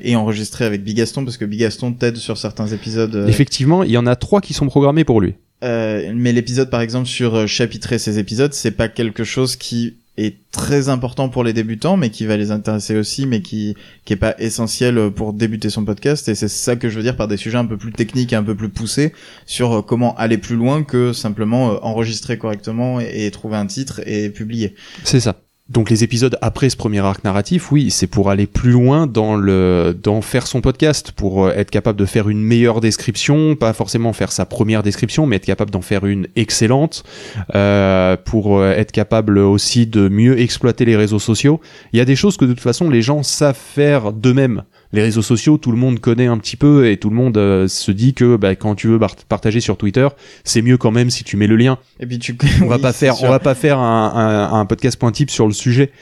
et 0.02 0.16
enregistré 0.16 0.64
avec 0.64 0.82
Bigaston, 0.82 1.24
parce 1.24 1.36
que 1.36 1.44
Bigaston 1.44 1.92
t'aide 1.92 2.16
sur 2.16 2.38
certains 2.38 2.66
épisodes. 2.68 3.26
Effectivement, 3.28 3.82
il 3.82 3.90
y 3.90 3.98
en 3.98 4.06
a 4.06 4.16
trois 4.16 4.40
qui 4.40 4.54
sont 4.54 4.66
programmés 4.66 5.04
pour 5.04 5.20
lui. 5.20 5.34
mais 5.62 6.32
l'épisode, 6.32 6.70
par 6.70 6.80
exemple, 6.80 7.06
sur 7.06 7.46
chapitrer 7.46 7.98
ces 7.98 8.18
épisodes, 8.18 8.54
c'est 8.54 8.70
pas 8.70 8.88
quelque 8.88 9.24
chose 9.24 9.56
qui 9.56 9.96
est 10.18 10.38
très 10.50 10.88
important 10.88 11.28
pour 11.28 11.44
les 11.44 11.52
débutants, 11.52 11.96
mais 11.96 12.10
qui 12.10 12.26
va 12.26 12.36
les 12.36 12.50
intéresser 12.50 12.96
aussi, 12.96 13.26
mais 13.26 13.40
qui 13.40 13.76
qui 14.04 14.12
est 14.12 14.16
pas 14.16 14.34
essentiel 14.38 15.10
pour 15.14 15.32
débuter 15.32 15.70
son 15.70 15.84
podcast. 15.84 16.28
Et 16.28 16.34
c'est 16.34 16.48
ça 16.48 16.76
que 16.76 16.88
je 16.88 16.96
veux 16.96 17.02
dire 17.02 17.16
par 17.16 17.28
des 17.28 17.36
sujets 17.36 17.58
un 17.58 17.66
peu 17.66 17.76
plus 17.76 17.92
techniques 17.92 18.32
et 18.32 18.36
un 18.36 18.42
peu 18.42 18.54
plus 18.54 18.68
poussés 18.68 19.12
sur 19.46 19.72
euh, 19.72 19.82
comment 19.82 20.14
aller 20.16 20.38
plus 20.38 20.56
loin 20.56 20.82
que 20.82 21.12
simplement 21.12 21.72
euh, 21.72 21.76
enregistrer 21.82 22.38
correctement 22.38 23.00
et 23.00 23.30
trouver 23.30 23.56
un 23.56 23.66
titre 23.66 24.00
et 24.06 24.30
publier. 24.30 24.74
C'est 25.04 25.20
ça. 25.20 25.47
Donc 25.68 25.90
les 25.90 26.02
épisodes 26.02 26.38
après 26.40 26.70
ce 26.70 26.78
premier 26.78 27.00
arc 27.00 27.24
narratif, 27.24 27.70
oui, 27.70 27.90
c'est 27.90 28.06
pour 28.06 28.30
aller 28.30 28.46
plus 28.46 28.70
loin 28.70 29.06
dans 29.06 29.36
le 29.36 29.94
dans 30.02 30.22
faire 30.22 30.46
son 30.46 30.62
podcast, 30.62 31.12
pour 31.12 31.44
euh, 31.44 31.52
être 31.54 31.70
capable 31.70 31.98
de 31.98 32.06
faire 32.06 32.30
une 32.30 32.40
meilleure 32.40 32.80
description, 32.80 33.54
pas 33.54 33.74
forcément 33.74 34.14
faire 34.14 34.32
sa 34.32 34.46
première 34.46 34.82
description, 34.82 35.26
mais 35.26 35.36
être 35.36 35.44
capable 35.44 35.70
d'en 35.70 35.82
faire 35.82 36.06
une 36.06 36.26
excellente, 36.36 37.04
euh, 37.54 38.16
pour 38.16 38.58
euh, 38.58 38.72
être 38.72 38.92
capable 38.92 39.38
aussi 39.38 39.86
de 39.86 40.08
mieux 40.08 40.40
exploiter 40.40 40.86
les 40.86 40.96
réseaux 40.96 41.18
sociaux. 41.18 41.60
Il 41.92 41.98
y 41.98 42.00
a 42.00 42.06
des 42.06 42.16
choses 42.16 42.38
que 42.38 42.46
de 42.46 42.54
toute 42.54 42.62
façon 42.62 42.88
les 42.88 43.02
gens 43.02 43.22
savent 43.22 43.54
faire 43.54 44.14
d'eux-mêmes 44.14 44.62
les 44.92 45.02
réseaux 45.02 45.22
sociaux, 45.22 45.58
tout 45.58 45.70
le 45.70 45.76
monde 45.76 46.00
connaît 46.00 46.26
un 46.26 46.38
petit 46.38 46.56
peu 46.56 46.88
et 46.88 46.96
tout 46.96 47.10
le 47.10 47.16
monde 47.16 47.36
euh, 47.36 47.68
se 47.68 47.90
dit 47.92 48.14
que 48.14 48.36
bah, 48.36 48.54
quand 48.54 48.74
tu 48.74 48.88
veux 48.88 48.98
partager 49.28 49.60
sur 49.60 49.76
Twitter, 49.76 50.08
c'est 50.44 50.62
mieux 50.62 50.78
quand 50.78 50.90
même 50.90 51.10
si 51.10 51.24
tu 51.24 51.36
mets 51.36 51.46
le 51.46 51.56
lien. 51.56 51.78
Et 52.00 52.06
puis 52.06 52.18
tu, 52.18 52.36
on 52.62 52.66
va 52.66 52.78
pas 52.78 52.92
faire, 52.92 53.22
on 53.22 53.28
va 53.28 53.38
pas 53.38 53.54
faire 53.54 53.78
un, 53.78 54.50
un, 54.52 54.60
un 54.60 54.64
podcast 54.64 54.98
point 54.98 55.12
type 55.12 55.30
sur 55.30 55.46
le 55.46 55.52
sujet. 55.52 55.92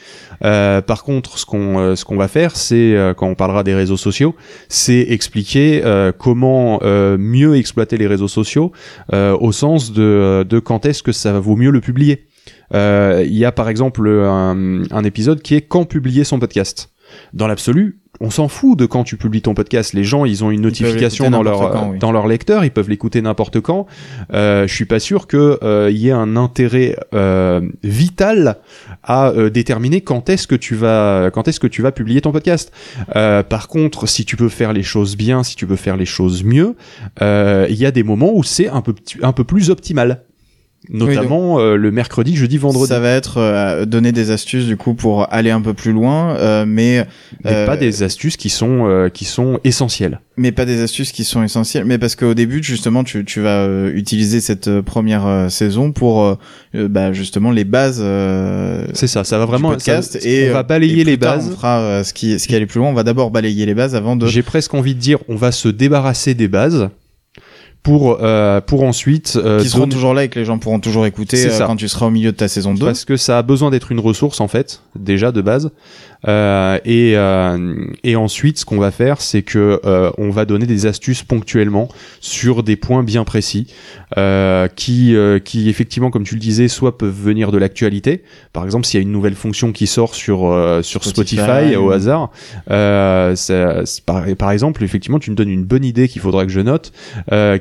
Euh, 0.43 0.81
par 0.81 1.03
contre, 1.03 1.37
ce 1.37 1.45
qu'on 1.45 1.79
euh, 1.79 1.95
ce 1.95 2.05
qu'on 2.05 2.15
va 2.15 2.27
faire, 2.27 2.55
c'est 2.55 2.95
quand 3.17 3.27
on 3.27 3.35
parlera 3.35 3.63
des 3.63 3.75
réseaux 3.75 3.97
sociaux, 3.97 4.35
c'est 4.69 5.07
expliquer 5.09 5.81
comment 6.17 6.79
mieux 6.83 7.55
exploiter 7.55 7.97
les 7.97 8.07
réseaux 8.07 8.27
sociaux 8.27 8.71
au 9.13 9.51
sens 9.51 9.91
de 9.91 10.45
de 10.47 10.59
quand 10.59 10.85
est-ce 10.85 11.03
que 11.03 11.11
ça 11.11 11.39
vaut 11.39 11.55
mieux 11.55 11.71
le 11.71 11.81
publier. 11.81 12.27
Il 12.73 13.37
y 13.37 13.45
a 13.45 13.51
par 13.51 13.69
exemple 13.69 14.07
un, 14.07 14.83
un 14.91 15.03
épisode 15.03 15.41
qui 15.41 15.55
est 15.55 15.61
quand 15.61 15.85
publier 15.85 16.23
son 16.23 16.39
podcast. 16.39 16.89
Dans 17.33 17.47
l'absolu, 17.47 17.99
on 18.19 18.29
s'en 18.29 18.47
fout 18.47 18.77
de 18.77 18.85
quand 18.85 19.03
tu 19.03 19.17
publies 19.17 19.41
ton 19.41 19.53
podcast. 19.53 19.93
Les 19.93 20.03
gens, 20.03 20.25
ils 20.25 20.43
ont 20.43 20.51
une 20.51 20.61
notification 20.61 21.29
dans 21.29 21.43
leur 21.43 21.93
dans 21.99 22.11
leur 22.11 22.27
lecteur, 22.27 22.65
ils 22.65 22.71
peuvent 22.71 22.89
l'écouter 22.89 23.21
n'importe 23.21 23.59
quand. 23.61 23.85
Euh, 24.33 24.67
je 24.67 24.73
suis 24.73 24.85
pas 24.85 24.99
sûr 24.99 25.27
que 25.27 25.59
euh, 25.63 25.91
y 25.91 26.09
ait 26.09 26.11
un 26.11 26.35
intérêt 26.35 26.97
euh, 27.13 27.61
vital 27.83 28.57
à 29.03 29.29
euh, 29.29 29.49
déterminer 29.49 30.01
quand 30.01 30.29
est-ce 30.29 30.47
que 30.47 30.55
tu 30.55 30.75
vas 30.75 31.29
quand 31.31 31.47
est-ce 31.47 31.59
que 31.59 31.67
tu 31.67 31.81
vas 31.81 31.91
publier 31.91 32.21
ton 32.21 32.31
podcast. 32.31 32.71
Euh, 33.15 33.43
par 33.43 33.67
contre, 33.67 34.07
si 34.07 34.25
tu 34.25 34.35
peux 34.35 34.49
faire 34.49 34.73
les 34.73 34.83
choses 34.83 35.15
bien, 35.15 35.43
si 35.43 35.55
tu 35.55 35.67
peux 35.67 35.75
faire 35.75 35.97
les 35.97 36.05
choses 36.05 36.43
mieux, 36.43 36.75
il 37.21 37.75
y 37.75 37.85
a 37.85 37.91
des 37.91 38.03
moments 38.03 38.31
où 38.33 38.43
c'est 38.43 38.67
un 38.67 38.81
peu 38.81 38.95
un 39.21 39.31
peu 39.31 39.43
plus 39.43 39.69
optimal 39.69 40.23
notamment 40.89 41.59
euh, 41.59 41.75
le 41.75 41.91
mercredi, 41.91 42.35
jeudi, 42.35 42.57
vendredi. 42.57 42.87
Ça 42.87 42.99
va 42.99 43.09
être 43.09 43.37
euh, 43.37 43.85
donner 43.85 44.11
des 44.11 44.31
astuces 44.31 44.65
du 44.65 44.77
coup 44.77 44.93
pour 44.93 45.31
aller 45.33 45.51
un 45.51 45.61
peu 45.61 45.73
plus 45.73 45.91
loin, 45.91 46.35
euh, 46.35 46.65
mais, 46.67 47.05
mais 47.43 47.65
pas 47.65 47.77
des 47.77 48.03
astuces 48.03 48.37
qui 48.37 48.49
sont 48.49 49.09
qui 49.13 49.25
sont 49.25 49.59
essentielles. 49.63 50.21
Mais 50.37 50.51
pas 50.51 50.65
des 50.65 50.81
astuces 50.81 51.11
qui 51.11 51.23
sont 51.23 51.43
essentielles, 51.43 51.85
mais 51.85 51.97
parce 51.97 52.15
qu'au 52.15 52.33
début 52.33 52.61
justement 52.63 53.03
tu 53.03 53.25
tu 53.25 53.41
vas 53.41 53.67
utiliser 53.89 54.39
cette 54.39 54.81
première 54.81 55.47
saison 55.49 55.91
pour 55.91 56.37
bah 56.73 57.11
justement 57.13 57.51
les 57.51 57.65
bases. 57.65 58.03
C'est 58.93 59.07
ça, 59.07 59.23
ça 59.23 59.37
va 59.37 59.45
vraiment. 59.45 59.69
Podcast 59.69 60.17
et 60.23 60.49
on 60.49 60.53
va 60.53 60.63
balayer 60.63 61.03
les 61.03 61.17
bases. 61.17 61.49
on 61.51 61.55
fera 61.55 62.03
ce 62.03 62.13
qui 62.13 62.39
ce 62.39 62.47
qui 62.47 62.55
allait 62.55 62.65
plus 62.65 62.79
loin. 62.79 62.89
On 62.89 62.93
va 62.93 63.03
d'abord 63.03 63.31
balayer 63.31 63.65
les 63.65 63.75
bases 63.75 63.95
avant 63.95 64.15
de. 64.15 64.27
J'ai 64.27 64.43
presque 64.43 64.73
envie 64.73 64.95
de 64.95 64.99
dire, 64.99 65.19
on 65.27 65.35
va 65.35 65.51
se 65.51 65.67
débarrasser 65.67 66.33
des 66.33 66.47
bases 66.47 66.89
pour 67.87 68.17
euh, 68.21 68.59
pour 68.59 68.83
ensuite 68.83 69.37
euh, 69.37 69.61
qui 69.61 69.69
seront 69.69 69.87
toujours 69.87 70.13
là 70.13 70.25
et 70.25 70.27
que 70.27 70.37
les 70.37 70.43
gens 70.43 70.57
pourront 70.57 70.81
toujours 70.81 71.05
écouter 71.05 71.49
euh, 71.49 71.65
quand 71.65 71.77
tu 71.77 71.87
seras 71.87 72.07
au 72.07 72.09
milieu 72.09 72.33
de 72.33 72.35
ta 72.35 72.49
saison 72.49 72.73
2 72.73 72.85
parce 72.85 73.05
que 73.05 73.15
ça 73.15 73.37
a 73.37 73.43
besoin 73.43 73.71
d'être 73.71 73.93
une 73.93 74.01
ressource 74.01 74.41
en 74.41 74.49
fait 74.49 74.81
déjà 74.97 75.31
de 75.31 75.39
base 75.39 75.71
et, 76.25 77.13
euh, 77.15 77.85
et 78.03 78.15
ensuite, 78.15 78.59
ce 78.59 78.65
qu'on 78.65 78.77
va 78.77 78.91
faire, 78.91 79.21
c'est 79.21 79.43
que 79.43 79.79
euh, 79.85 80.11
on 80.17 80.29
va 80.29 80.45
donner 80.45 80.65
des 80.65 80.85
astuces 80.85 81.23
ponctuellement 81.23 81.89
sur 82.19 82.63
des 82.63 82.75
points 82.75 83.03
bien 83.03 83.23
précis 83.23 83.67
qui, 84.75 85.15
qui 85.43 85.69
effectivement, 85.69 86.09
comme 86.09 86.23
tu 86.23 86.35
le 86.35 86.39
disais, 86.39 86.67
soit 86.67 86.97
peuvent 86.97 87.13
venir 87.13 87.51
de 87.51 87.57
l'actualité. 87.57 88.23
Par 88.53 88.63
exemple, 88.65 88.85
s'il 88.85 88.99
y 88.99 89.01
a 89.01 89.03
une 89.03 89.11
nouvelle 89.11 89.35
fonction 89.35 89.71
qui 89.71 89.85
sort 89.85 90.15
sur 90.15 90.39
sur 90.81 91.03
Spotify, 91.03 91.75
au 91.75 91.91
hasard, 91.91 92.31
ça, 92.67 93.83
par, 94.05 94.23
par, 94.37 94.51
exemple, 94.51 94.83
effectivement, 94.83 95.19
tu 95.19 95.29
me 95.29 95.35
donnes 95.35 95.49
une 95.49 95.65
bonne 95.65 95.85
idée 95.85 96.07
qu'il 96.07 96.21
faudra 96.21 96.45
que 96.45 96.51
je 96.51 96.61
note, 96.61 96.91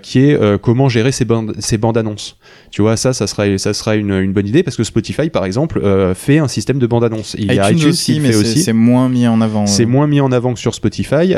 qui 0.02 0.30
expliquer 0.30 0.56
comment 0.62 0.88
gérer 0.88 1.12
ces 1.12 1.24
bandes, 1.24 1.54
ces 1.58 1.78
bandes 1.78 1.98
annonces. 1.98 2.36
Tu 2.70 2.82
vois, 2.82 2.96
ça, 2.96 3.12
ça 3.12 3.26
sera, 3.26 3.58
ça 3.58 3.74
sera 3.74 3.96
une, 3.96 4.12
une 4.12 4.32
bonne 4.32 4.46
idée 4.46 4.62
parce 4.62 4.76
que 4.76 4.84
Spotify, 4.84 5.30
par 5.30 5.44
exemple, 5.44 5.80
fait 6.14 6.38
un 6.38 6.48
système 6.48 6.78
de 6.78 6.86
bande 6.86 7.04
annonce. 7.04 7.34
Il 7.38 7.52
y 7.52 7.58
a 7.58 7.70
iTunes 7.70 7.88
aussi, 7.88 8.20
mais 8.20 8.34
C'est 8.54 8.72
moins 8.72 9.08
mis 9.08 9.26
en 9.26 9.40
avant. 9.40 9.66
C'est 9.66 9.86
moins 9.86 10.06
mis 10.06 10.20
en 10.20 10.32
avant 10.32 10.54
que 10.54 10.60
sur 10.60 10.74
Spotify. 10.74 11.34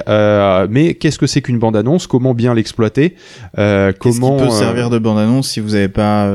mais 0.71 0.95
qu'est-ce 0.95 1.19
que 1.19 1.27
c'est 1.27 1.43
qu'une 1.43 1.59
bande 1.59 1.77
annonce 1.77 2.07
Comment 2.07 2.35
bien 2.35 2.55
l'exploiter? 2.55 3.15
Comment 3.57 4.37
peut 4.37 4.51
servir 4.51 4.91
de 4.91 4.99
bande 4.99 5.19
annonce 5.19 5.49
si 5.51 5.61
vous 5.61 5.71
n'avez 5.71 5.89
pas, 5.89 6.31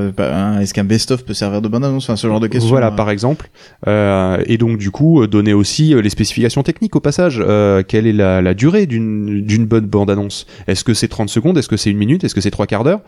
Est-ce 0.61 0.73
qu'un 0.73 0.83
best-of 0.83 1.23
peut 1.25 1.33
servir 1.33 1.61
de 1.61 1.67
bande 1.67 1.85
annonce 1.85 2.03
Enfin, 2.05 2.15
ce 2.15 2.27
genre 2.27 2.39
de 2.39 2.47
questions. 2.47 2.69
Voilà, 2.69 2.91
par 2.91 3.09
exemple. 3.09 3.49
et 3.87 4.57
donc, 4.57 4.77
du 4.77 4.91
coup, 4.91 5.25
donner 5.27 5.53
aussi 5.53 5.93
les 5.93 6.09
spécifications 6.09 6.63
techniques 6.63 6.95
au 6.95 6.99
passage. 6.99 7.43
quelle 7.87 8.07
est 8.07 8.13
la, 8.13 8.41
la 8.41 8.53
durée 8.53 8.85
d'une 8.85 9.65
bonne 9.65 9.85
bande 9.85 10.09
annonce 10.09 10.45
Est-ce 10.67 10.83
que 10.83 10.93
c'est 10.93 11.07
30 11.07 11.29
secondes? 11.29 11.57
Est-ce 11.57 11.69
que 11.69 11.77
c'est 11.77 11.91
une 11.91 11.97
minute? 11.97 12.23
Est-ce 12.23 12.35
que 12.35 12.41
c'est 12.41 12.51
trois 12.51 12.67
quarts 12.67 12.83
d'heure? 12.83 13.01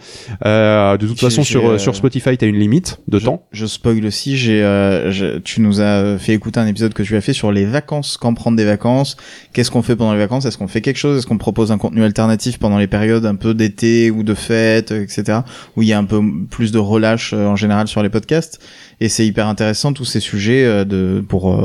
De 0.44 1.08
toute 1.08 1.20
façon, 1.20 1.44
sur 1.44 1.80
sur 1.80 1.96
Spotify, 1.96 2.38
tu 2.38 2.46
as 2.46 2.48
une 2.48 2.58
limite 2.60 3.00
de 3.08 3.20
temps. 3.20 3.44
Je 3.52 3.66
spoil 3.66 4.06
aussi, 4.06 4.38
j'ai, 4.38 4.62
euh, 4.64 5.40
tu 5.44 5.62
nous 5.62 5.82
as 5.82 6.18
fait 6.18 6.34
écouter 6.34 6.60
un 6.60 6.68
épisode 6.68 6.94
que 6.94 7.04
tu 7.04 7.16
as 7.16 7.22
fait 7.22 7.34
sur 7.34 7.52
les 7.56 7.66
vacances, 7.66 8.18
quand 8.18 8.34
prendre 8.36 8.56
des 8.58 8.66
vacances, 8.66 9.18
qu'est-ce 9.54 9.72
qu'on 9.72 9.82
fait 9.82 9.96
pendant 9.96 10.14
les 10.14 10.20
vacances, 10.20 10.46
est-ce 10.46 10.58
qu'on 10.58 10.68
fait 10.68 10.82
quelque 10.82 10.98
chose, 10.98 11.18
est-ce 11.18 11.28
qu'on 11.28 11.40
propose 11.40 11.72
un 11.72 11.80
contenu 11.80 12.04
alternatif 12.04 12.60
pendant 12.60 12.78
les 12.78 12.88
périodes 12.88 13.26
un 13.26 13.36
peu 13.36 13.54
d'été 13.54 14.12
ou 14.12 14.22
de 14.22 14.34
fête, 14.34 14.92
etc., 14.92 15.40
où 15.76 15.82
il 15.82 15.88
y 15.88 15.94
a 15.94 15.98
un 15.98 16.06
peu 16.06 16.22
plus 16.50 16.72
de 16.72 16.78
relâche 16.78 17.34
euh, 17.34 17.48
en 17.48 17.56
général 17.56 17.88
sur 17.88 18.04
les 18.04 18.10
podcasts? 18.10 18.60
Et 19.02 19.10
c'est 19.10 19.26
hyper 19.26 19.48
intéressant 19.48 19.94
tous 19.94 20.06
ces 20.06 20.20
sujets 20.20 20.64
euh, 20.64 20.86
de 20.86 21.24
pour 21.28 21.56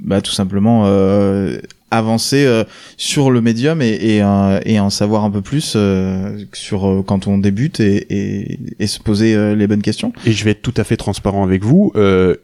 bah, 0.00 0.20
tout 0.20 0.32
simplement 0.32 0.84
avancer 1.90 2.44
euh, 2.44 2.64
sur 2.96 3.30
le 3.30 3.40
médium 3.40 3.80
et, 3.82 4.20
euh, 4.22 4.60
et, 4.64 4.78
en 4.78 4.90
savoir 4.90 5.24
un 5.24 5.30
peu 5.30 5.40
plus 5.40 5.74
euh, 5.76 6.38
sur 6.52 7.02
quand 7.06 7.26
on 7.26 7.38
débute 7.38 7.80
et, 7.80 8.06
et, 8.10 8.58
et 8.78 8.86
se 8.86 9.00
poser 9.00 9.54
les 9.54 9.66
bonnes 9.66 9.82
questions. 9.82 10.12
Et 10.24 10.32
je 10.32 10.44
vais 10.44 10.52
être 10.52 10.62
tout 10.62 10.74
à 10.76 10.84
fait 10.84 10.96
transparent 10.96 11.44
avec 11.44 11.64
vous. 11.64 11.92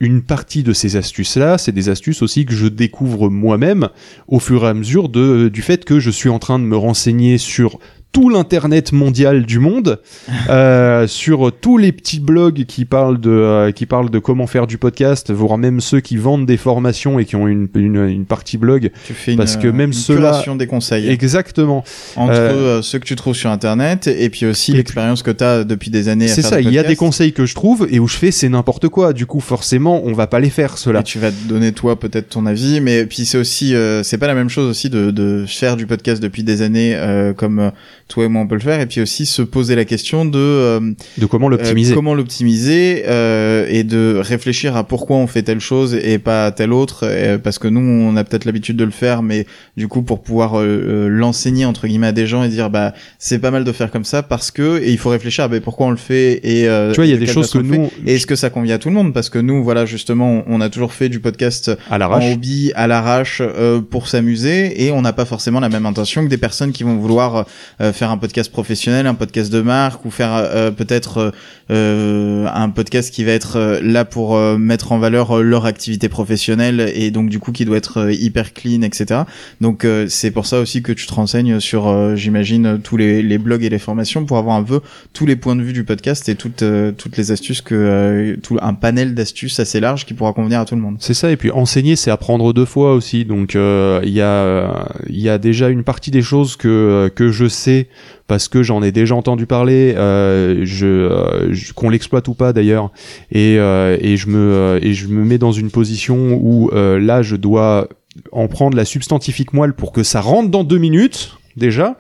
une 0.01 0.23
partie 0.23 0.63
de 0.63 0.73
ces 0.73 0.97
astuces-là, 0.97 1.59
c'est 1.59 1.73
des 1.73 1.89
astuces 1.89 2.23
aussi 2.23 2.47
que 2.47 2.55
je 2.55 2.67
découvre 2.67 3.29
moi-même 3.29 3.89
au 4.29 4.41
fur 4.41 4.65
et 4.65 4.69
à 4.69 4.75
mesure 4.75 5.09
de, 5.09 5.49
du 5.49 5.63
fait 5.63 5.85
que 5.85 6.01
je 6.01 6.11
suis 6.11 6.29
en 6.29 6.39
train 6.39 6.59
de 6.59 6.65
me 6.65 6.77
renseigner 6.77 7.39
sur 7.39 7.79
tout 8.15 8.31
l'internet 8.31 8.93
mondial 8.93 9.45
du 9.45 9.59
monde, 9.59 10.01
euh, 10.49 11.07
sur 11.07 11.53
tous 11.53 11.77
les 11.77 11.93
petits 11.93 12.21
blogs 12.21 12.65
qui 12.65 12.85
parlent 12.85 13.21
de 13.21 13.31
euh, 13.31 13.73
qui 13.73 13.87
parlent 13.87 14.09
de 14.09 14.21
comment 14.21 14.47
faire 14.47 14.67
du 14.67 14.79
podcast, 14.79 15.33
voire 15.33 15.59
même 15.59 15.81
ceux 15.81 16.01
qui 16.01 16.17
vendent 16.17 16.47
des 16.47 16.57
formations 16.57 17.19
et 17.19 17.25
qui 17.25 17.35
ont 17.35 17.49
une, 17.49 17.69
une, 17.75 18.09
une 18.09 18.25
partie 18.25 18.57
blog. 18.57 18.93
Tu 19.05 19.15
fais 19.15 19.33
une, 19.33 19.39
parce 19.39 19.57
que 19.57 19.67
même 19.67 19.93
ceux-là, 19.93 20.43
des 20.57 20.67
conseils. 20.69 21.09
Exactement. 21.09 21.85
Entre 22.15 22.33
euh, 22.35 22.83
ceux 22.83 23.01
que 23.01 23.05
tu 23.05 23.17
trouves 23.17 23.35
sur 23.35 23.51
internet 23.51 24.07
et 24.07 24.31
puis 24.31 24.47
aussi 24.47 24.73
l'expérience 24.73 25.23
que 25.25 25.33
tu 25.33 25.43
as 25.43 25.65
depuis 25.65 25.91
des 25.91 26.09
années. 26.09 26.29
C'est 26.29 26.43
ça. 26.43 26.61
Il 26.61 26.73
y 26.73 26.79
a 26.79 26.85
des 26.85 26.97
conseils 26.97 27.33
que 27.33 27.47
je 27.47 27.55
trouve 27.55 27.89
et 27.91 27.99
où 27.99 28.07
je 28.07 28.17
fais 28.17 28.31
c'est 28.31 28.49
n'importe 28.49 28.89
quoi. 28.89 29.13
Du 29.13 29.27
coup, 29.27 29.41
forcément, 29.41 30.03
on 30.05 30.13
va 30.13 30.29
pas 30.29 30.39
les 30.39 30.51
faire 30.51 30.79
cela. 30.79 31.01
Et 31.01 31.03
tu 31.03 31.19
vas 31.19 31.33
te 31.33 31.49
donner 31.49 31.73
toi 31.73 31.99
peut-être 31.99 32.29
ton 32.29 32.47
avis, 32.47 32.81
mais 32.81 33.07
puis 33.07 33.25
c'est 33.25 33.39
aussi 33.39 33.75
c'est 34.05 34.19
pas 34.19 34.29
la 34.29 34.35
même 34.35 34.51
chose 34.51 34.71
aussi 34.71 34.89
de, 34.89 35.11
de 35.11 35.45
faire 35.49 35.77
du 35.77 35.87
podcast 35.87 36.23
depuis 36.23 36.45
des 36.45 36.63
années 36.63 36.97
comme 37.37 37.73
toi 38.09 38.25
et 38.25 38.29
moi 38.29 38.43
on 38.43 38.47
peut 38.47 38.55
le 38.55 38.61
faire. 38.61 38.81
Et 38.81 38.87
puis 38.87 39.01
aussi 39.01 39.27
se 39.27 39.43
poser 39.43 39.75
la 39.77 39.85
question 39.85 40.25
de 40.25 40.39
euh, 40.39 40.81
de 41.19 41.27
comment 41.27 41.49
l'optimiser. 41.49 41.93
euh, 41.93 41.95
comment 41.95 42.15
l'optimiser 42.15 43.05
euh, 43.07 43.67
et 43.69 43.85
de 43.85 44.21
réfléchir 44.23 44.77
à 44.77 44.85
pourquoi 44.85 45.17
on 45.17 45.27
fait 45.27 45.43
telle 45.43 45.61
chose 45.61 45.95
et 45.95 46.19
pas 46.19 46.51
telle 46.51 46.73
autre. 46.73 47.07
Parce 47.43 47.59
que 47.59 47.69
nous 47.69 47.81
on 47.81 48.17
a 48.17 48.25
peut-être 48.25 48.45
l'habitude 48.45 48.77
de 48.77 48.85
le 48.85 48.91
faire 48.91 49.23
mais 49.23 49.47
du 49.77 49.89
coup 49.89 50.03
pour 50.03 50.23
pouvoir 50.23 50.63
l'enseigner 50.63 51.65
entre 51.65 51.87
guillemets 51.87 52.09
à 52.09 52.13
des 52.13 52.27
gens 52.27 52.45
et 52.45 52.49
dire 52.49 52.71
bah 52.71 52.93
c'est 53.19 53.39
pas 53.39 53.51
mal 53.51 53.65
de 53.65 53.73
faire 53.73 53.91
comme 53.91 54.05
ça 54.05 54.23
parce 54.23 54.51
que 54.51 54.83
et 54.83 54.91
il 54.91 54.99
faut 54.99 55.11
réfléchir 55.11 55.45
à 55.45 55.49
bah, 55.49 55.61
pourquoi 55.61 55.87
on 55.87 55.91
le 55.91 55.97
fait 55.97 56.41
et 56.45 56.69
tu 56.93 56.97
vois 56.97 57.07
il 57.07 57.11
y 57.11 57.15
a 57.15 57.19
des 57.19 57.27
choses 57.27 57.51
que 57.51 57.59
nous 57.59 57.91
et 58.07 58.17
est-ce 58.17 58.27
que 58.27 58.37
ça 58.37 58.51
convient 58.51 58.75
à 58.75 58.79
tout 58.79 58.89
le 58.89 58.95
monde? 58.95 59.15
Parce 59.15 59.31
que 59.31 59.39
nous 59.39 59.63
voilà 59.65 59.87
justement 59.87 60.45
on 60.47 60.61
a 60.61 60.69
toujours 60.69 60.93
fait 60.93 61.09
du 61.09 61.21
podcast 61.21 61.71
à 61.91 61.99
l'arrache. 61.99 62.25
en 62.25 62.33
hobby 62.33 62.73
à 62.75 62.87
l'arrache 62.87 63.43
pour 63.91 64.09
s'amuser 64.09 64.85
et 64.85 64.93
on 64.93 65.03
n'a 65.03 65.13
pas 65.13 65.25
forcément 65.25 65.61
la 65.61 65.69
même 65.69 65.87
intention 65.87 66.25
que 66.25 66.29
des 66.29 66.39
personnes 66.39 66.73
qui 66.73 66.83
vont 66.83 66.97
vouloir 66.97 67.47
faire 67.95 68.11
un 68.11 68.19
podcast 68.19 68.51
professionnel, 68.51 69.07
un 69.07 69.15
podcast 69.15 69.53
de 69.53 69.61
marque, 69.61 70.05
ou 70.05 70.11
faire 70.11 70.33
euh, 70.35 70.71
peut-être 70.71 71.33
euh, 71.71 72.47
un 72.53 72.69
podcast 72.71 73.13
qui 73.13 73.25
va 73.25 73.33
être 73.33 73.57
euh, 73.57 73.81
là 73.83 74.05
pour 74.05 74.39
mettre 74.59 74.93
en 74.93 74.99
valeur 74.99 75.43
leur 75.43 75.65
activité 75.67 76.09
professionnelle 76.09 76.93
et 76.95 77.11
donc 77.11 77.31
du 77.31 77.39
coup 77.39 77.53
qui 77.53 77.65
doit 77.65 77.77
être 77.77 78.11
hyper 78.13 78.53
clean, 78.53 78.83
etc. 78.83 79.23
Donc 79.61 79.87
c'est 80.09 80.31
pour 80.31 80.47
ça 80.47 80.61
aussi 80.61 80.83
que 80.83 80.93
tu 80.93 81.07
te 81.07 81.15
renseignes 81.15 81.61
sur, 81.61 82.17
j'imagine, 82.17 82.81
tous 82.83 82.97
les, 82.97 83.23
les, 83.23 83.39
blogs 83.39 83.65
et 83.65 83.69
les 83.69 83.79
formations 83.79 84.25
pour 84.25 84.39
avoir 84.39 84.57
un 84.57 84.63
peu 84.63 84.81
tous 85.13 85.27
les 85.27 85.37
points 85.37 85.57
de 85.57 85.63
vue 85.63 85.73
du 85.73 85.85
podcast 85.85 86.29
et 86.29 86.35
toutes 86.35 86.65
toutes 86.97 87.17
les 87.17 87.31
astuces 87.31 87.61
que 87.61 88.37
tout 88.43 88.59
un 88.61 88.75
panel 88.75 89.15
d'astuces 89.15 89.61
assez 89.61 89.81
large 89.81 90.05
qui 90.07 90.15
pourra 90.15 90.33
convenir 90.33 90.61
à 90.61 90.65
tout 90.65 90.75
le 90.75 90.81
monde. 90.81 90.97
C'est 90.99 91.15
ça 91.15 91.31
et 91.31 91.37
puis 91.37 91.51
enseigner 91.51 91.97
c'est 91.97 92.11
apprendre 92.11 92.53
deux 92.53 92.65
fois 92.65 92.95
aussi 92.95 93.25
donc 93.25 93.55
il 93.55 94.13
y 94.13 94.21
a 94.21 94.89
il 95.09 95.21
y 95.21 95.29
a 95.29 95.39
déjà 95.39 95.69
une 95.69 95.85
partie 95.85 96.11
des 96.11 96.23
choses 96.23 96.57
que 96.57 97.11
que 97.15 97.31
je 97.31 97.47
sais 97.47 97.84
parce 98.27 98.49
que 98.49 98.63
j'en 98.63 98.83
ai 98.83 98.93
déjà 98.93 99.15
entendu 99.15 99.47
parler, 99.47 99.95
euh, 99.97 100.63
je, 100.65 100.87
euh, 100.87 101.55
qu'on 101.75 101.91
l'exploite 101.91 102.29
ou 102.29 102.35
pas 102.35 102.53
d'ailleurs, 102.53 102.91
et, 103.31 103.57
euh, 103.59 103.97
et 104.01 104.17
je 104.17 104.29
me 104.29 104.79
et 104.83 104.95
je 104.95 105.09
me 105.09 105.25
mets 105.25 105.39
dans 105.39 105.53
une 105.53 105.71
position 105.71 106.39
où 106.43 106.71
là 106.73 107.23
je 107.23 107.37
dois 107.37 107.89
en 108.33 108.49
prendre 108.49 108.77
la 108.77 108.85
substantifique 108.85 109.53
moelle 109.53 109.75
pour 109.75 109.93
que 109.93 110.03
ça 110.03 110.21
rentre 110.21 110.51
dans 110.51 110.65
deux 110.65 110.79
minutes 110.79 111.39
déjà. 111.57 111.97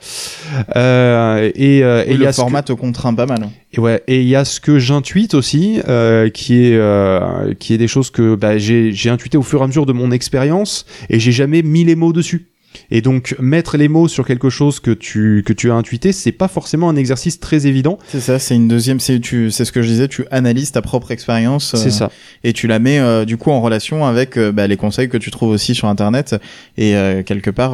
Euh, 0.76 1.50
et, 1.54 1.78
et, 1.78 2.16
le 2.16 2.32
format 2.32 2.62
te 2.62 2.72
contraint 2.72 3.14
pas 3.14 3.26
mal. 3.26 3.48
Et 3.72 3.80
ouais, 3.80 4.02
et 4.06 4.20
il 4.20 4.28
y 4.28 4.36
a 4.36 4.44
ce 4.44 4.60
que 4.60 4.78
j'intuite 4.78 5.34
aussi, 5.34 5.80
euh, 5.88 6.28
qui 6.30 6.64
est 6.64 6.76
euh, 6.76 7.54
qui 7.58 7.74
est 7.74 7.78
des 7.78 7.88
choses 7.88 8.10
que 8.10 8.34
bah, 8.34 8.58
j'ai 8.58 8.92
j'ai 8.92 9.10
intuité 9.10 9.36
au 9.36 9.42
fur 9.42 9.60
et 9.60 9.64
à 9.64 9.66
mesure 9.66 9.86
de 9.86 9.92
mon 9.92 10.10
expérience, 10.10 10.86
et 11.10 11.18
j'ai 11.18 11.32
jamais 11.32 11.62
mis 11.62 11.84
les 11.84 11.96
mots 11.96 12.12
dessus. 12.12 12.48
Et 12.90 13.00
donc 13.00 13.36
mettre 13.38 13.76
les 13.76 13.88
mots 13.88 14.08
sur 14.08 14.26
quelque 14.26 14.50
chose 14.50 14.80
que 14.80 14.90
tu 14.90 15.42
que 15.44 15.52
tu 15.52 15.70
as 15.70 15.74
intuité, 15.74 16.12
c'est 16.12 16.32
pas 16.32 16.48
forcément 16.48 16.88
un 16.88 16.96
exercice 16.96 17.40
très 17.40 17.66
évident. 17.66 17.98
C'est 18.08 18.20
ça, 18.20 18.38
c'est 18.38 18.54
une 18.54 18.68
deuxième 18.68 19.00
c'est 19.00 19.20
tu 19.20 19.50
c'est 19.50 19.64
ce 19.64 19.72
que 19.72 19.82
je 19.82 19.88
disais, 19.88 20.08
tu 20.08 20.24
analyses 20.30 20.72
ta 20.72 20.82
propre 20.82 21.10
expérience 21.10 21.74
c'est 21.76 21.90
ça. 21.90 22.06
Euh, 22.06 22.08
et 22.44 22.52
tu 22.52 22.66
la 22.66 22.78
mets 22.78 22.98
euh, 22.98 23.24
du 23.24 23.36
coup 23.36 23.50
en 23.50 23.60
relation 23.60 24.04
avec 24.04 24.36
euh, 24.36 24.52
bah, 24.52 24.66
les 24.66 24.76
conseils 24.76 25.08
que 25.08 25.16
tu 25.16 25.30
trouves 25.30 25.50
aussi 25.50 25.74
sur 25.74 25.88
internet 25.88 26.36
et 26.76 26.94
quelque 27.26 27.50
part 27.50 27.72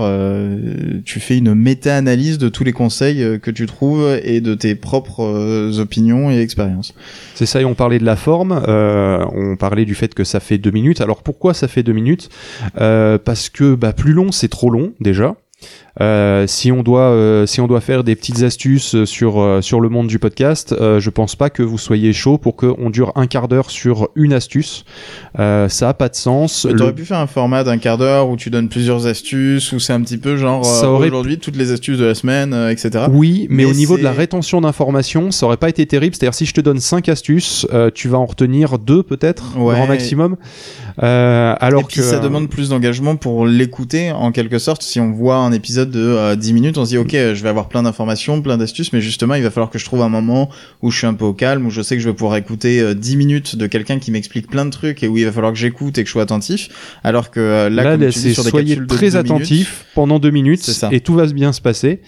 tu 1.04 1.20
fais 1.20 1.38
une 1.38 1.54
méta-analyse 1.54 2.38
de 2.38 2.48
tous 2.48 2.64
les 2.64 2.72
conseils 2.72 3.40
que 3.40 3.50
tu 3.50 3.66
trouves 3.66 4.18
et 4.22 4.40
de 4.40 4.54
tes 4.54 4.74
propres 4.74 5.78
opinions 5.78 6.30
et 6.30 6.40
expériences. 6.40 6.94
C'est 7.34 7.46
ça 7.46 7.60
et 7.60 7.64
on 7.64 7.74
parlait 7.74 7.98
de 7.98 8.04
la 8.04 8.16
forme, 8.16 8.62
on 8.66 9.56
parlait 9.56 9.84
du 9.84 9.94
fait 9.94 10.14
que 10.14 10.24
ça 10.24 10.40
fait 10.40 10.58
deux 10.58 10.70
minutes. 10.70 11.00
Alors 11.00 11.22
pourquoi 11.22 11.54
ça 11.54 11.68
fait 11.68 11.82
deux 11.82 11.92
minutes? 11.92 12.28
Parce 12.74 13.48
que 13.48 13.74
bah 13.74 13.92
plus 13.92 14.12
long 14.12 14.32
c'est 14.32 14.48
trop 14.48 14.70
long 14.70 14.89
déjà. 15.00 15.36
Euh, 16.00 16.46
si 16.46 16.70
on 16.70 16.82
doit 16.82 17.10
euh, 17.10 17.46
si 17.46 17.60
on 17.60 17.66
doit 17.66 17.80
faire 17.80 18.04
des 18.04 18.14
petites 18.14 18.42
astuces 18.42 19.04
sur 19.04 19.40
euh, 19.40 19.60
sur 19.60 19.80
le 19.80 19.88
monde 19.88 20.06
du 20.06 20.18
podcast, 20.18 20.74
je 20.78 21.10
pense 21.10 21.36
pas 21.36 21.50
que 21.50 21.62
vous 21.62 21.78
soyez 21.78 22.12
chaud 22.12 22.38
pour 22.38 22.56
qu'on 22.56 22.90
dure 22.90 23.12
un 23.16 23.26
quart 23.26 23.48
d'heure 23.48 23.70
sur 23.70 24.08
une 24.14 24.32
astuce. 24.32 24.84
ça 25.36 25.88
a 25.88 25.94
pas 25.94 26.08
de 26.08 26.14
sens. 26.14 26.66
Tu 26.68 26.82
aurais 26.82 26.94
pu 26.94 27.04
faire 27.04 27.18
un 27.18 27.26
format 27.26 27.64
d'un 27.64 27.78
quart 27.78 27.98
d'heure 27.98 28.28
où 28.28 28.36
tu 28.36 28.50
donnes 28.50 28.68
plusieurs 28.68 29.06
astuces, 29.06 29.72
où 29.72 29.80
c'est 29.80 29.92
un 29.92 30.00
petit 30.02 30.18
peu 30.18 30.36
genre 30.36 30.60
aujourd'hui 30.60 31.38
toutes 31.38 31.56
les 31.56 31.72
astuces 31.72 31.98
de 31.98 32.04
la 32.04 32.14
semaine, 32.14 32.54
etc. 32.70 33.06
Oui, 33.10 33.46
mais, 33.50 33.64
au 33.64 33.72
niveau 33.72 33.96
de 33.96 34.02
la 34.02 34.12
rétention 34.12 34.60
d'informations, 34.60 35.30
ça 35.30 35.46
aurait 35.46 35.56
pas 35.56 35.68
été 35.68 35.86
terrible. 35.86 36.14
C'est-à-dire 36.14 36.34
si 36.34 36.46
je 36.46 36.54
te 36.54 36.60
donne 36.60 36.80
cinq 36.80 37.08
astuces, 37.08 37.66
tu 37.94 38.08
vas 38.08 38.18
en 38.18 38.26
retenir 38.26 38.78
deux 38.78 39.02
peut-être 39.02 39.56
au 39.58 39.70
grand 39.70 39.86
maximum. 39.86 40.36
alors 40.98 41.82
Et 41.82 41.84
puis 41.84 42.02
ça 42.02 42.18
demande 42.18 42.48
plus 42.48 42.68
d'engagement 42.70 43.16
pour 43.16 43.46
l'écouter 43.46 44.12
en 44.12 44.32
quelque 44.32 44.58
sorte. 44.58 44.82
Si 44.82 45.00
on 45.00 45.12
voit 45.12 45.36
un 45.36 45.52
épisode 45.52 45.79
de 45.84 46.34
10 46.34 46.50
euh, 46.50 46.54
minutes, 46.54 46.78
on 46.78 46.84
se 46.84 46.90
dit 46.90 46.98
ok, 46.98 47.12
je 47.12 47.42
vais 47.42 47.48
avoir 47.48 47.68
plein 47.68 47.82
d'informations, 47.82 48.40
plein 48.42 48.58
d'astuces, 48.58 48.92
mais 48.92 49.00
justement, 49.00 49.34
il 49.34 49.42
va 49.42 49.50
falloir 49.50 49.70
que 49.70 49.78
je 49.78 49.84
trouve 49.84 50.02
un 50.02 50.08
moment 50.08 50.50
où 50.82 50.90
je 50.90 50.98
suis 50.98 51.06
un 51.06 51.14
peu 51.14 51.24
au 51.24 51.32
calme, 51.32 51.66
où 51.66 51.70
je 51.70 51.82
sais 51.82 51.96
que 51.96 52.02
je 52.02 52.08
vais 52.08 52.14
pouvoir 52.14 52.36
écouter 52.36 52.94
10 52.94 53.14
euh, 53.14 53.18
minutes 53.18 53.56
de 53.56 53.66
quelqu'un 53.66 53.98
qui 53.98 54.10
m'explique 54.10 54.48
plein 54.48 54.64
de 54.64 54.70
trucs 54.70 55.02
et 55.02 55.08
où 55.08 55.16
il 55.18 55.24
va 55.24 55.32
falloir 55.32 55.52
que 55.52 55.58
j'écoute 55.58 55.98
et 55.98 56.02
que 56.02 56.08
je 56.08 56.12
sois 56.12 56.22
attentif. 56.22 56.68
Alors 57.04 57.30
que 57.30 57.40
euh, 57.40 57.70
là, 57.70 57.84
comme 57.84 58.08
tu 58.10 58.18
dis, 58.18 58.34
sur 58.34 58.44
des 58.44 58.50
soyez 58.50 58.78
très 58.86 59.16
attentif 59.16 59.86
pendant 59.94 60.18
deux 60.18 60.30
minutes 60.30 60.70
et 60.90 61.00
tout 61.00 61.14
va 61.14 61.26
bien 61.26 61.52
se 61.52 61.60
passer. 61.60 62.00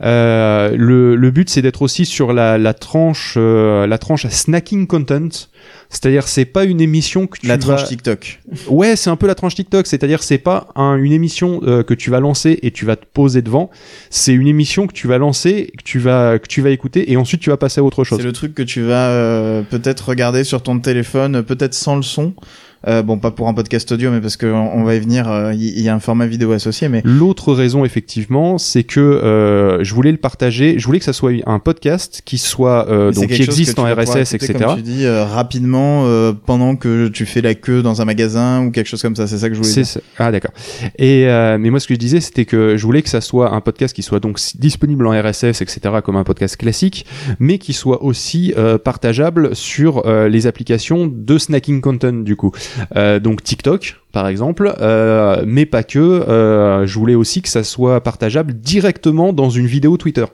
le, 0.00 1.14
le 1.16 1.30
but, 1.30 1.50
c'est 1.50 1.62
d'être 1.62 1.82
aussi 1.82 2.06
sur 2.06 2.32
la, 2.32 2.58
la 2.58 2.74
tranche, 2.74 3.36
la 3.36 3.98
tranche 3.98 4.24
à 4.24 4.30
snacking 4.30 4.86
content. 4.86 5.48
C'est-à-dire, 5.96 6.28
c'est 6.28 6.44
pas 6.44 6.64
une 6.64 6.82
émission 6.82 7.26
que 7.26 7.38
tu 7.38 7.46
la 7.46 7.56
tranche 7.56 7.84
TikTok. 7.84 8.40
Ouais, 8.68 8.96
c'est 8.96 9.08
un 9.08 9.16
peu 9.16 9.26
la 9.26 9.34
tranche 9.34 9.54
TikTok. 9.54 9.86
C'est-à-dire, 9.86 10.22
c'est 10.22 10.36
pas 10.36 10.68
une 10.76 11.12
émission 11.12 11.62
euh, 11.66 11.82
que 11.82 11.94
tu 11.94 12.10
vas 12.10 12.20
lancer 12.20 12.58
et 12.60 12.70
tu 12.70 12.84
vas 12.84 12.96
te 12.96 13.06
poser 13.06 13.40
devant. 13.40 13.70
C'est 14.10 14.34
une 14.34 14.46
émission 14.46 14.86
que 14.86 14.92
tu 14.92 15.08
vas 15.08 15.16
lancer, 15.16 15.72
que 15.78 15.82
tu 15.82 15.98
vas 15.98 16.38
que 16.38 16.48
tu 16.48 16.60
vas 16.60 16.68
écouter 16.68 17.10
et 17.10 17.16
ensuite 17.16 17.40
tu 17.40 17.48
vas 17.48 17.56
passer 17.56 17.80
à 17.80 17.84
autre 17.84 18.04
chose. 18.04 18.18
C'est 18.18 18.24
le 18.26 18.32
truc 18.32 18.54
que 18.54 18.62
tu 18.62 18.82
vas 18.82 19.08
euh, 19.08 19.62
peut-être 19.62 20.10
regarder 20.10 20.44
sur 20.44 20.62
ton 20.62 20.78
téléphone, 20.80 21.42
peut-être 21.42 21.72
sans 21.72 21.96
le 21.96 22.02
son 22.02 22.34
Euh, 22.86 23.02
bon, 23.02 23.18
pas 23.18 23.30
pour 23.30 23.48
un 23.48 23.54
podcast 23.54 23.90
audio, 23.90 24.10
mais 24.10 24.20
parce 24.20 24.36
qu'on 24.36 24.46
on 24.48 24.84
va 24.84 24.94
y 24.94 25.00
venir. 25.00 25.28
Euh, 25.28 25.52
il 25.54 25.80
y, 25.80 25.88
a 25.88 25.94
un 25.94 26.00
format 26.00 26.26
vidéo 26.26 26.52
associé, 26.52 26.88
mais 26.88 27.02
l'autre 27.04 27.52
raison 27.52 27.84
effectivement, 27.84 28.58
c'est 28.58 28.84
que 28.84 29.00
euh, 29.00 29.82
je 29.82 29.94
voulais 29.94 30.12
le 30.12 30.18
partager. 30.18 30.78
Je 30.78 30.86
voulais 30.86 30.98
que 30.98 31.04
ça 31.04 31.12
soit 31.12 31.32
un 31.46 31.58
podcast 31.58 32.22
qui 32.24 32.38
soit 32.38 32.88
euh, 32.88 33.12
donc 33.12 33.28
qui 33.28 33.42
existe 33.42 33.78
en 33.78 33.84
RSS, 33.84 34.34
etc. 34.34 34.54
Comme 34.58 34.76
tu 34.76 34.82
dis 34.82 35.08
rapidement 35.08 36.06
pendant 36.44 36.76
que 36.76 37.08
tu 37.08 37.26
fais 37.26 37.40
la 37.40 37.54
queue 37.54 37.82
dans 37.82 38.02
un 38.02 38.04
magasin 38.04 38.64
ou 38.64 38.70
quelque 38.70 38.88
chose 38.88 39.02
comme 39.02 39.16
ça. 39.16 39.26
C'est 39.26 39.38
ça 39.38 39.48
que 39.48 39.54
je 39.54 39.60
voulais 39.60 39.82
dire. 39.82 40.02
Ah 40.18 40.30
d'accord. 40.30 40.52
Et 40.98 41.26
mais 41.58 41.70
moi, 41.70 41.80
ce 41.80 41.88
que 41.88 41.94
je 41.94 41.98
disais, 41.98 42.20
c'était 42.20 42.44
que 42.44 42.76
je 42.76 42.82
voulais 42.84 43.02
que 43.02 43.08
ça 43.08 43.20
soit 43.20 43.52
un 43.52 43.60
podcast 43.60 43.94
qui 43.94 44.02
soit 44.02 44.20
donc 44.20 44.38
disponible 44.58 45.06
en 45.06 45.10
RSS, 45.10 45.62
etc. 45.62 45.80
comme 46.04 46.16
un 46.16 46.24
podcast 46.24 46.56
classique, 46.56 47.06
mais 47.40 47.58
qui 47.58 47.72
soit 47.72 48.02
aussi 48.02 48.54
partageable 48.84 49.56
sur 49.56 50.08
les 50.28 50.46
applications 50.46 51.06
de 51.06 51.38
snacking 51.38 51.80
content 51.80 52.12
du 52.12 52.36
coup. 52.36 52.52
Euh, 52.96 53.18
donc 53.18 53.42
TikTok 53.42 53.96
par 54.12 54.28
exemple, 54.28 54.74
euh, 54.80 55.42
mais 55.46 55.66
pas 55.66 55.82
que. 55.82 55.98
Euh, 55.98 56.86
je 56.86 56.98
voulais 56.98 57.14
aussi 57.14 57.42
que 57.42 57.48
ça 57.48 57.64
soit 57.64 58.00
partageable 58.02 58.54
directement 58.54 59.32
dans 59.32 59.50
une 59.50 59.66
vidéo 59.66 59.96
Twitter. 59.98 60.24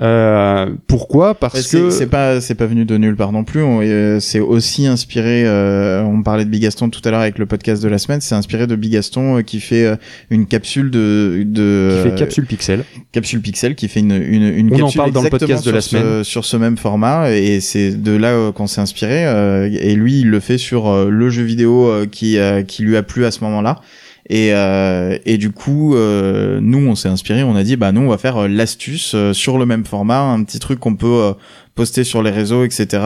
Euh, 0.00 0.66
pourquoi? 0.86 1.34
Parce 1.34 1.68
que 1.68 1.90
c'est 1.90 2.06
pas 2.06 2.40
c'est 2.40 2.54
pas 2.54 2.66
venu 2.66 2.84
de 2.84 2.96
nulle 2.96 3.16
part 3.16 3.32
non 3.32 3.44
plus. 3.44 3.60
Euh, 3.62 4.20
c'est 4.20 4.40
aussi 4.40 4.86
inspiré. 4.86 5.44
Euh, 5.46 6.02
on 6.02 6.22
parlait 6.22 6.44
de 6.44 6.50
Bigaston 6.50 6.90
tout 6.90 7.00
à 7.04 7.10
l'heure 7.10 7.20
avec 7.20 7.38
le 7.38 7.46
podcast 7.46 7.82
de 7.82 7.88
la 7.88 7.98
semaine. 7.98 8.20
C'est 8.20 8.34
inspiré 8.34 8.66
de 8.66 8.76
Bigaston 8.76 9.38
euh, 9.38 9.42
qui 9.42 9.60
fait 9.60 9.98
une 10.30 10.46
capsule 10.46 10.90
de 10.90 11.42
de 11.46 12.02
qui 12.02 12.10
fait 12.10 12.16
capsule 12.16 12.46
pixel. 12.46 12.84
Capsule 13.12 13.40
pixel 13.40 13.74
qui 13.74 13.88
fait 13.88 14.00
une 14.00 14.12
une, 14.12 14.42
une 14.42 14.82
on 14.82 14.86
en 14.86 14.92
parle 14.92 15.12
dans 15.12 15.22
le 15.22 15.30
podcast 15.30 15.64
de 15.64 15.70
la 15.70 15.80
semaine 15.80 16.24
sur 16.24 16.44
ce 16.44 16.56
même 16.56 16.76
format 16.76 17.30
et 17.30 17.60
c'est 17.60 17.90
de 17.90 18.12
là 18.12 18.52
qu'on 18.52 18.66
s'est 18.66 18.80
inspiré. 18.80 19.24
et 19.72 19.94
lui, 19.94 20.20
il 20.20 20.30
le 20.30 20.40
fait 20.40 20.58
sur 20.58 21.06
le 21.06 21.30
jeu 21.30 21.42
vidéo 21.42 22.06
qui 22.10 22.38
qui 22.66 22.82
lui 22.82 22.96
a 22.96 23.02
plu 23.02 23.24
à 23.24 23.30
ce 23.30 23.44
moment-là. 23.44 23.80
Et, 24.28 24.52
euh, 24.52 25.18
et 25.24 25.38
du 25.38 25.50
coup, 25.50 25.94
euh, 25.94 26.60
nous, 26.60 26.78
on 26.78 26.94
s'est 26.94 27.08
inspiré, 27.08 27.42
on 27.42 27.56
a 27.56 27.62
dit, 27.62 27.76
bah 27.76 27.92
nous, 27.92 28.02
on 28.02 28.08
va 28.08 28.18
faire 28.18 28.36
euh, 28.36 28.48
l'astuce 28.48 29.14
euh, 29.14 29.32
sur 29.32 29.58
le 29.58 29.66
même 29.66 29.84
format, 29.84 30.20
un 30.20 30.42
petit 30.44 30.58
truc 30.58 30.78
qu'on 30.78 30.96
peut 30.96 31.34
poster 31.74 32.04
sur 32.04 32.22
les 32.22 32.30
réseaux, 32.30 32.64
etc. 32.64 33.02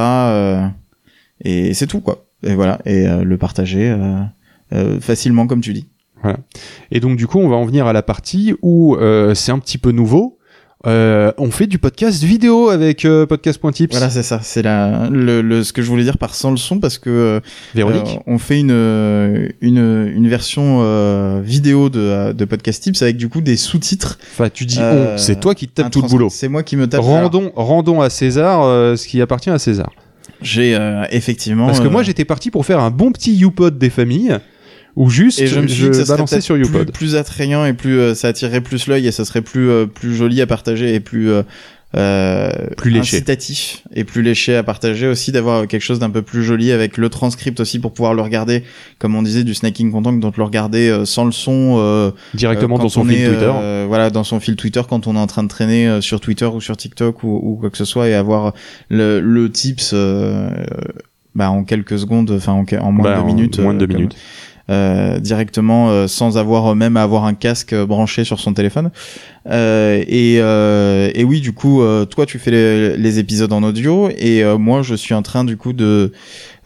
et 1.45 1.75
c'est 1.75 1.87
tout, 1.87 2.01
quoi. 2.01 2.25
Et 2.43 2.55
voilà, 2.55 2.81
et 2.85 3.07
le 3.07 3.39
partager 3.39 3.97
facilement, 5.01 5.47
comme 5.47 5.61
tu 5.61 5.73
dis. 5.73 5.89
Voilà. 6.23 6.39
Et 6.91 7.01
donc, 7.01 7.17
du 7.17 7.27
coup, 7.27 7.39
on 7.39 7.49
va 7.49 7.57
en 7.57 7.65
venir 7.65 7.87
à 7.87 7.93
la 7.93 8.03
partie 8.03 8.55
où 8.63 8.97
c'est 9.35 9.53
un 9.53 9.59
petit 9.59 9.79
peu 9.79 9.93
nouveau. 9.93 10.39
Euh, 10.87 11.33
on 11.39 11.51
fait 11.51 11.67
du 11.67 11.79
podcast 11.79 12.23
vidéo 12.23 12.69
avec 12.69 13.05
euh, 13.05 13.25
podcast.tips. 13.27 13.91
Voilà, 13.93 14.11
c'est 14.11 14.23
ça. 14.23 14.41
C'est 14.43 14.63
la 14.63 15.09
le, 15.11 15.41
le, 15.41 15.65
ce 15.65 15.73
que 15.73 15.83
je 15.83 15.89
voulais 15.89 16.05
dire 16.05 16.19
par 16.19 16.35
sans 16.35 16.51
le 16.51 16.57
son 16.57 16.79
parce 16.79 16.99
que 16.99 17.11
euh, 17.11 17.41
Véronique, 17.75 18.19
on 18.27 18.39
fait 18.39 18.61
une 18.61 18.71
une 19.61 20.13
une 20.15 20.29
version 20.29 21.41
vidéo 21.41 21.89
de 21.89 22.33
de 22.33 22.45
podcast 22.45 22.83
tips 22.83 23.03
avec 23.03 23.17
du 23.17 23.29
coup 23.29 23.41
des 23.41 23.57
sous-titres. 23.57 24.19
Enfin, 24.33 24.51
tu 24.51 24.67
dis 24.67 24.79
on, 24.81 25.17
c'est 25.17 25.41
toi 25.41 25.55
qui 25.55 25.69
tapes 25.69 25.91
tout 25.91 26.03
le 26.03 26.09
boulot. 26.09 26.29
C'est 26.31 26.49
moi 26.49 26.63
qui 26.63 26.77
me 26.77 26.87
tape. 26.87 27.01
Rendons 27.01 27.53
rendons 27.57 28.01
à 28.03 28.11
César 28.11 28.65
ce 28.97 29.07
qui 29.07 29.21
appartient 29.21 29.51
à 29.51 29.59
César. 29.59 29.91
J'ai 30.43 30.79
effectivement 31.11 31.67
parce 31.67 31.81
que 31.81 31.89
moi 31.89 32.03
j'étais 32.03 32.25
parti 32.25 32.51
pour 32.51 32.67
faire 32.67 32.81
un 32.81 32.91
bon 32.91 33.11
petit 33.11 33.35
YouPod 33.35 33.79
des 33.79 33.91
familles 33.91 34.39
ou 34.97 35.11
juste 35.11 35.41
et 35.41 35.47
je, 35.47 35.61
me 35.61 35.67
suis 35.67 35.85
je 35.85 36.07
balançais 36.07 36.41
sur 36.41 36.57
YouPod. 36.57 36.85
Plus, 36.87 36.93
plus, 36.93 37.17
attrayant 37.17 37.65
et 37.65 37.73
plus 37.73 37.99
euh, 37.99 38.15
ça 38.15 38.29
attirerait 38.29 38.61
plus 38.61 38.87
l'œil 38.87 39.07
et 39.07 39.13
ça 39.13 39.25
serait 39.25 39.43
plus 39.43 39.69
euh, 39.69 39.87
plus 39.87 40.15
joli 40.15 40.41
à 40.41 40.47
partager 40.47 40.95
et 40.95 41.01
plus 41.01 41.31
euh, 41.97 42.51
plus 42.77 42.91
léché. 42.91 43.17
incitatif 43.17 43.83
et 43.95 44.05
plus 44.05 44.23
léché 44.23 44.57
à 44.57 44.63
partager 44.63 45.07
aussi 45.07 45.31
d'avoir 45.33 45.67
quelque 45.67 45.83
chose 45.83 46.01
d'un 46.01 46.11
peu 46.11 46.23
plus 46.23 46.43
joli 46.45 46.73
avec 46.73 46.97
le 46.97 47.09
transcript 47.09 47.61
aussi 47.61 47.79
pour 47.79 47.93
pouvoir 47.93 48.15
le 48.15 48.23
regarder 48.23 48.65
comme 48.99 49.15
on 49.15 49.23
disait 49.23 49.45
du 49.45 49.55
snacking 49.55 49.93
content 49.93 50.13
donc 50.13 50.37
le 50.37 50.43
regarder 50.43 51.03
sans 51.05 51.25
le 51.25 51.31
son 51.31 52.13
directement 52.35 52.79
dans 52.79 52.89
son 52.89 53.05
fil 53.05 53.29
Twitter 53.29 53.53
voilà 53.87 54.11
dans 54.11 54.25
son 54.25 54.41
fil 54.41 54.57
Twitter 54.57 54.83
quand 54.89 55.07
on 55.07 55.15
est 55.15 55.21
en 55.21 55.29
train 55.29 55.45
de 55.45 55.49
traîner 55.49 56.01
sur 56.01 56.21
Twitter 56.21 56.47
ou 56.47 56.61
sur 56.61 56.77
TikTok 56.77 57.23
ou, 57.23 57.41
ou, 57.41 57.55
quoi 57.55 57.71
que 57.71 57.79
ce 57.79 57.85
soit 57.85 58.09
et 58.09 58.15
avoir 58.15 58.55
le, 58.89 59.21
le 59.21 59.51
tips 59.53 59.95
bah 61.37 61.51
en 61.51 61.63
quelques 61.63 62.01
secondes 62.01 62.33
enfin 62.33 62.53
en, 62.53 62.65
en 62.81 62.93
moins 62.93 63.05
bah, 63.05 63.17
de 63.17 63.21
deux 63.21 63.27
minutes 63.27 63.59
moins 63.61 63.75
de 63.75 63.87
deux 63.87 63.95
minutes 63.95 64.17
euh, 64.71 65.19
directement 65.19 65.91
euh, 65.91 66.07
sans 66.07 66.39
avoir 66.39 66.75
même 66.75 66.97
à 66.97 67.03
avoir 67.03 67.27
un 67.27 67.35
casque 67.35 67.75
branché 67.75 68.25
sur 68.25 68.41
son 68.41 68.55
téléphone. 68.55 68.91
Euh, 69.51 70.03
et, 70.09 70.37
et 70.37 71.25
oui, 71.25 71.43
du 71.43 71.53
coup, 71.53 71.83
toi 72.09 72.25
tu 72.25 72.39
fais 72.39 72.51
les, 72.51 72.97
les, 72.97 73.19
épisodes 73.19 73.53
en 73.53 73.63
audio 73.63 74.09
et 74.17 74.43
moi 74.59 74.81
je 74.81 74.95
suis 74.95 75.13
en 75.13 75.21
train 75.21 75.45
du 75.45 75.59
coup 75.59 75.75
de 75.75 76.13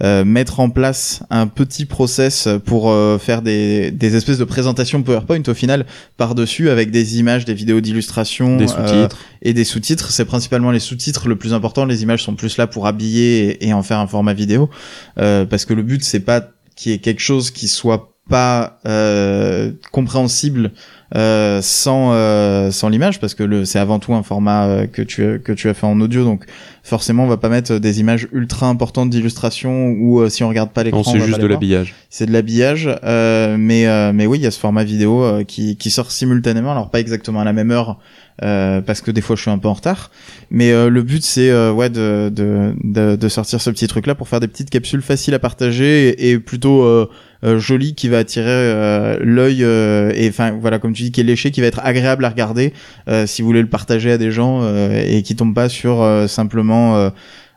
mettre 0.01 0.61
en 0.61 0.71
place 0.71 1.25
un 1.31 1.49
petit 1.49 1.87
process 1.87 2.49
pour 2.65 2.95
faire 3.21 3.43
des, 3.43 3.91
des 3.91 4.15
espèces 4.15 4.39
de 4.39 4.45
présentations 4.45 5.03
PowerPoint 5.03 5.43
au 5.49 5.55
final 5.55 5.87
par 6.17 6.37
dessus 6.37 6.71
avec 6.71 6.93
des 6.93 7.19
images, 7.19 7.45
des 7.45 7.55
vidéos 7.55 7.81
d'illustration, 7.81 8.57
des 8.57 8.69
sous-titres 8.69 9.19
et 9.43 9.53
des 9.55 9.65
sous-titres. 9.65 10.13
C'est 10.13 10.25
principalement 10.25 10.71
les 10.71 10.79
sous-titres 10.79 11.29
le 11.29 11.35
plus 11.35 11.53
important. 11.55 11.85
Les 11.85 12.05
images 12.05 12.23
sont 12.23 12.37
plus 12.37 12.59
là 12.59 12.69
pour 12.69 12.87
habiller 12.87 13.65
et, 13.65 13.69
et 13.69 13.73
en 13.73 13.83
faire 13.83 13.99
un 13.99 14.07
format 14.07 14.35
vidéo 14.35 14.71
parce 15.17 15.65
que 15.65 15.75
le 15.75 15.83
but 15.83 16.05
c'est 16.05 16.21
pas 16.21 16.49
qui 16.79 16.93
est 16.93 16.99
quelque 16.99 17.21
chose 17.21 17.51
qui 17.51 17.67
soit 17.67 18.15
pas 18.31 18.79
euh, 18.87 19.73
compréhensible 19.91 20.71
euh, 21.17 21.61
sans 21.63 22.13
euh, 22.13 22.71
sans 22.71 22.91
l'image 22.91 23.19
parce 23.19 23.35
que 23.35 23.43
le 23.43 23.65
c'est 23.65 23.79
avant 23.79 23.99
tout 23.99 24.13
un 24.13 24.23
format 24.23 24.67
euh, 24.67 24.87
que 24.87 25.01
tu 25.01 25.41
que 25.43 25.53
tu 25.53 25.71
as 25.71 25.75
fait 25.75 25.87
en 25.87 25.99
audio 26.03 26.23
donc 26.23 26.45
forcément 26.83 27.25
on 27.25 27.29
va 27.29 27.39
pas 27.39 27.49
mettre 27.49 27.79
des 27.79 28.01
images 28.01 28.29
ultra 28.31 28.67
importantes 28.67 29.09
d'illustration 29.09 29.93
ou 29.93 30.21
euh, 30.21 30.29
si 30.29 30.45
on 30.45 30.49
regarde 30.51 30.71
pas 30.71 30.83
l'écran 30.83 31.03
c'est 31.03 31.21
juste 31.21 31.41
de 31.41 31.47
l'habillage. 31.47 31.95
C'est 32.11 32.27
de 32.27 32.33
l'habillage 32.33 32.89
mais 33.03 34.13
mais 34.13 34.27
oui 34.27 34.39
il 34.39 34.43
y 34.43 34.47
a 34.47 34.51
ce 34.51 34.61
format 34.61 34.85
vidéo 34.85 35.45
qui 35.47 35.77
qui 35.77 35.91
sort 35.91 36.11
simultanément. 36.11 36.73
Alors 36.73 36.91
pas 36.91 37.01
exactement 37.01 37.41
à 37.41 37.45
la 37.45 37.53
même 37.55 37.71
heure 37.71 37.99
euh, 38.45 38.81
parce 38.81 39.01
que 39.01 39.11
des 39.11 39.21
fois 39.21 39.35
je 39.35 39.43
suis 39.43 39.51
un 39.51 39.59
peu 39.59 39.69
en 39.69 39.75
retard. 39.75 40.11
Mais 40.51 40.71
euh, 40.71 40.89
le 40.89 41.03
but 41.03 41.25
c'est 41.25 41.51
euh, 41.51 41.73
ouais 41.73 41.91
de, 41.91 42.31
de, 42.33 42.73
de, 42.85 43.17
de, 43.17 43.29
sortir 43.29 43.61
ce 43.61 43.69
petit 43.71 43.89
truc 43.89 44.07
là 44.07 44.15
pour 44.15 44.29
faire 44.29 44.39
des 44.39 44.47
petites 44.47 44.71
capsules 44.71 45.03
faciles 45.03 45.35
à 45.35 45.41
partager 45.41 46.09
et, 46.09 46.31
et 46.31 46.39
plutôt 46.39 47.09
jolies 47.43 47.95
qui 47.95 48.09
va 48.09 48.19
attirer 48.19 49.17
l'œil 49.21 49.63
et 49.63 50.29
enfin 50.29 50.53
voilà 50.61 50.79
comme 50.79 50.93
tu 50.93 51.05
dis 51.05 51.13
qui 51.13 51.21
est 51.21 51.25
léché, 51.25 51.51
qui 51.51 51.61
va 51.61 51.67
être 51.67 51.81
agréable 51.85 52.25
à 52.25 52.29
regarder 52.29 52.73
si 53.27 53.43
vous 53.43 53.49
voulez 53.49 53.63
le 53.63 53.69
partager 53.69 54.11
à 54.13 54.19
des 54.19 54.31
gens 54.31 54.63
et 54.93 55.23
qui 55.23 55.37
tombe 55.37 55.55
pas 55.55 55.69
sur 55.69 56.05
simplement 56.29 57.11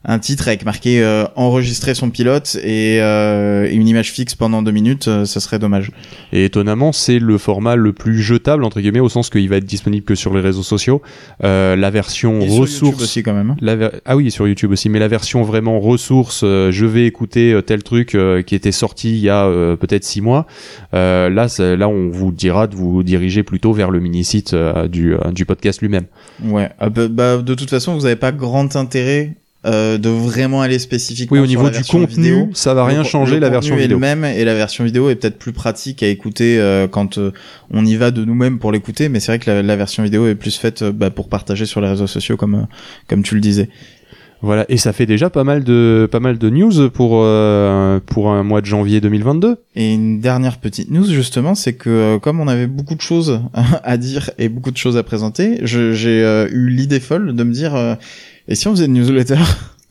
un 0.03 0.17
titre 0.17 0.47
avec 0.47 0.65
marqué 0.65 1.03
euh, 1.03 1.25
enregistrer 1.35 1.93
son 1.93 2.09
pilote 2.09 2.57
et 2.63 2.99
euh, 3.01 3.69
une 3.71 3.87
image 3.87 4.11
fixe 4.11 4.33
pendant 4.33 4.63
deux 4.63 4.71
minutes, 4.71 5.07
euh, 5.07 5.25
ça 5.25 5.39
serait 5.39 5.59
dommage. 5.59 5.91
Et 6.33 6.45
étonnamment, 6.45 6.91
c'est 6.91 7.19
le 7.19 7.37
format 7.37 7.75
le 7.75 7.93
plus 7.93 8.19
jetable 8.19 8.63
entre 8.63 8.81
guillemets 8.81 8.99
au 8.99 9.09
sens 9.09 9.29
qu'il 9.29 9.47
va 9.47 9.57
être 9.57 9.65
disponible 9.65 10.03
que 10.03 10.15
sur 10.15 10.33
les 10.33 10.41
réseaux 10.41 10.63
sociaux. 10.63 11.01
la 11.41 11.89
version 11.91 12.39
ressource 12.39 13.01
aussi 13.01 13.21
quand 13.21 13.33
même. 13.33 13.55
Hein. 13.61 13.91
Ah 14.05 14.15
oui, 14.15 14.31
sur 14.31 14.47
YouTube 14.47 14.71
aussi, 14.71 14.89
mais 14.89 14.99
la 14.99 15.07
version 15.07 15.43
vraiment 15.43 15.79
ressource, 15.79 16.41
je 16.43 16.85
vais 16.85 17.05
écouter 17.05 17.59
tel 17.65 17.83
truc 17.83 18.17
qui 18.45 18.55
était 18.55 18.71
sorti 18.71 19.11
il 19.11 19.19
y 19.19 19.29
a 19.29 19.47
peut-être 19.75 20.03
six 20.03 20.21
mois. 20.21 20.47
là, 20.93 21.29
là, 21.29 21.87
on 21.87 22.09
vous 22.09 22.31
dira 22.31 22.67
de 22.67 22.75
vous 22.75 23.03
diriger 23.03 23.43
plutôt 23.43 23.73
vers 23.73 23.91
le 23.91 23.99
mini 23.99 24.23
site 24.23 24.55
du, 24.89 25.15
du 25.31 25.45
podcast 25.45 25.81
lui-même. 25.81 26.05
Ouais. 26.43 26.69
Ah 26.79 26.89
bah, 26.89 27.07
bah, 27.07 27.37
de 27.37 27.53
toute 27.53 27.69
façon, 27.69 27.93
vous 27.93 28.01
n'avez 28.01 28.15
pas 28.15 28.31
grand 28.31 28.75
intérêt 28.75 29.35
euh, 29.63 29.99
de 29.99 30.09
vraiment 30.09 30.63
aller 30.63 30.79
spécifiquement 30.79 31.37
oui 31.37 31.43
au 31.43 31.45
niveau 31.45 31.69
du 31.69 31.83
contenu 31.83 32.07
vidéo. 32.07 32.49
ça 32.51 32.73
va 32.73 32.83
rien 32.83 33.03
changer 33.03 33.39
la 33.39 33.51
version 33.51 33.75
vidéo. 33.75 33.91
est 33.91 33.93
le 33.93 33.99
même 33.99 34.25
et 34.25 34.43
la 34.43 34.55
version 34.55 34.83
vidéo 34.83 35.07
est 35.11 35.15
peut-être 35.15 35.37
plus 35.37 35.53
pratique 35.53 36.01
à 36.01 36.07
écouter 36.07 36.59
euh, 36.59 36.87
quand 36.87 37.19
euh, 37.19 37.31
on 37.69 37.85
y 37.85 37.95
va 37.95 38.09
de 38.09 38.25
nous-mêmes 38.25 38.57
pour 38.57 38.71
l'écouter 38.71 39.07
mais 39.07 39.19
c'est 39.19 39.33
vrai 39.33 39.37
que 39.37 39.51
la, 39.51 39.75
version 39.75 40.01
vidéo 40.01 40.25
est 40.25 40.33
plus 40.33 40.57
faite 40.57 40.83
bah, 40.83 41.11
pour 41.11 41.29
partager 41.29 41.67
sur 41.67 41.79
les 41.79 41.89
réseaux 41.89 42.07
sociaux 42.07 42.37
comme 42.37 42.65
comme 43.07 43.21
tu 43.21 43.35
le 43.35 43.41
disais. 43.41 43.69
Voilà. 44.43 44.65
Et 44.69 44.77
ça 44.77 44.91
fait 44.91 45.05
déjà 45.05 45.29
pas 45.29 45.43
mal 45.43 45.63
de 45.63 46.09
pas 46.11 46.19
mal 46.19 46.39
de 46.39 46.49
news 46.49 46.89
pour 46.89 47.23
pour 48.07 48.31
un 48.31 48.43
mois 48.43 48.61
de 48.61 48.65
janvier 48.65 48.99
2022 48.99 49.57
et 49.75 49.93
une 49.93 50.21
dernière 50.21 50.57
petite 50.57 50.89
news 50.89 51.05
justement 51.05 51.53
c'est 51.53 51.73
que 51.73 52.17
comme 52.17 52.39
on 52.39 52.47
avait 52.47 52.65
beaucoup 52.65 52.95
de 52.95 53.01
choses 53.01 53.41
à 53.83 53.97
dire 53.97 54.31
et 54.39 54.49
beaucoup 54.49 54.71
de 54.71 54.77
choses 54.77 54.97
à 54.97 55.03
présenter 55.03 55.59
j'ai 55.61 56.47
eu 56.51 56.69
l'idée 56.69 56.99
folle 56.99 57.35
de 57.35 57.43
me 57.43 57.53
dire 57.53 57.75
et 58.51 58.55
si 58.55 58.67
on 58.67 58.71
faisait 58.71 58.85
une 58.85 58.93
newsletter? 58.93 59.39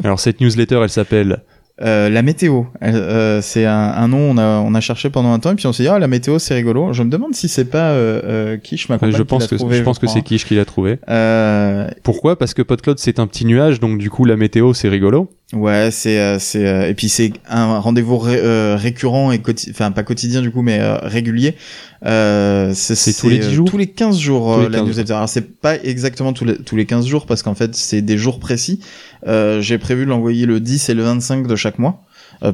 Alors 0.05 0.21
cette 0.21 0.41
newsletter, 0.41 0.81
elle 0.83 0.91
s'appelle 0.91 1.43
euh, 1.83 2.11
la 2.11 2.21
météo, 2.21 2.65
euh, 2.83 3.41
c'est 3.41 3.65
un, 3.65 3.73
un, 3.73 4.09
nom 4.09 4.19
on 4.19 4.37
a 4.37 4.61
on 4.61 4.75
a 4.75 4.81
cherché 4.81 5.09
pendant 5.09 5.33
un 5.33 5.39
temps 5.39 5.53
et 5.53 5.55
puis 5.55 5.67
on 5.67 5.73
s'est 5.73 5.85
dit 5.85 5.89
ah 5.89 5.99
la 5.99 6.09
météo 6.09 6.39
c'est 6.39 6.55
rigolo. 6.55 6.93
Je 6.93 7.03
me 7.03 7.09
demande 7.09 7.35
si 7.35 7.49
c'est 7.49 7.65
pas 7.65 7.93
euh, 7.93 8.21
euh 8.25 8.57
Kish 8.59 8.91
ma 8.91 8.97
compagne 8.97 9.17
Je 9.17 9.23
pense 9.23 9.47
que 9.47 9.55
trouvé, 9.55 9.79
je 9.79 9.83
pense 9.83 9.99
que 9.99 10.07
c'est 10.07 10.21
Kish 10.21 10.45
qui 10.45 10.57
l'a 10.57 10.67
trouvé. 10.67 10.99
Euh... 11.09 11.89
Pourquoi? 12.03 12.39
Parce 12.39 12.53
que 12.53 12.61
PodCloud 12.61 12.99
c'est 12.99 13.19
un 13.19 13.27
petit 13.27 13.47
nuage 13.47 13.81
donc 13.81 13.97
du 13.97 14.11
coup 14.11 14.27
la 14.27 14.37
météo 14.37 14.75
c'est 14.75 14.91
rigolo. 14.91 15.31
Ouais, 15.55 15.89
c'est 15.91 16.21
euh, 16.21 16.39
c'est 16.39 16.91
et 16.91 16.95
puis 16.95 17.09
c'est 17.09 17.33
un 17.49 17.79
rendez-vous 17.79 18.19
récurrent 18.19 19.33
et 19.33 19.41
enfin 19.71 19.91
pas 19.91 20.03
quotidien 20.03 20.43
du 20.43 20.51
coup 20.51 20.61
mais 20.61 20.81
régulier. 20.99 21.55
c'est 22.03 23.19
tous 23.19 23.31
les 23.31 23.39
10 23.39 23.53
jours? 23.53 23.71
Tous 23.71 23.79
les 23.79 23.87
15 23.87 24.19
jours 24.19 24.69
la 24.69 24.83
newsletter. 24.83 25.15
Alors 25.15 25.31
c'est 25.31 25.59
pas 25.59 25.77
exactement 25.77 26.35
tous 26.35 26.45
les 26.45 26.59
tous 26.59 26.77
les 26.77 26.85
15 26.85 27.07
jours 27.07 27.25
parce 27.25 27.43
qu'en 27.43 27.55
fait 27.55 27.75
c'est 27.75 28.03
des 28.03 28.19
jours 28.19 28.39
précis. 28.39 28.81
J'ai 29.27 29.79
prévu 29.79 30.05
de 30.05 30.11
l'envoyer 30.11 30.47
le 30.47 30.61
10 30.61 30.89
et 30.89 30.95
le 30.95 31.03
25 31.03 31.47
de 31.47 31.57
chaque 31.57 31.79
mois. 31.79 32.03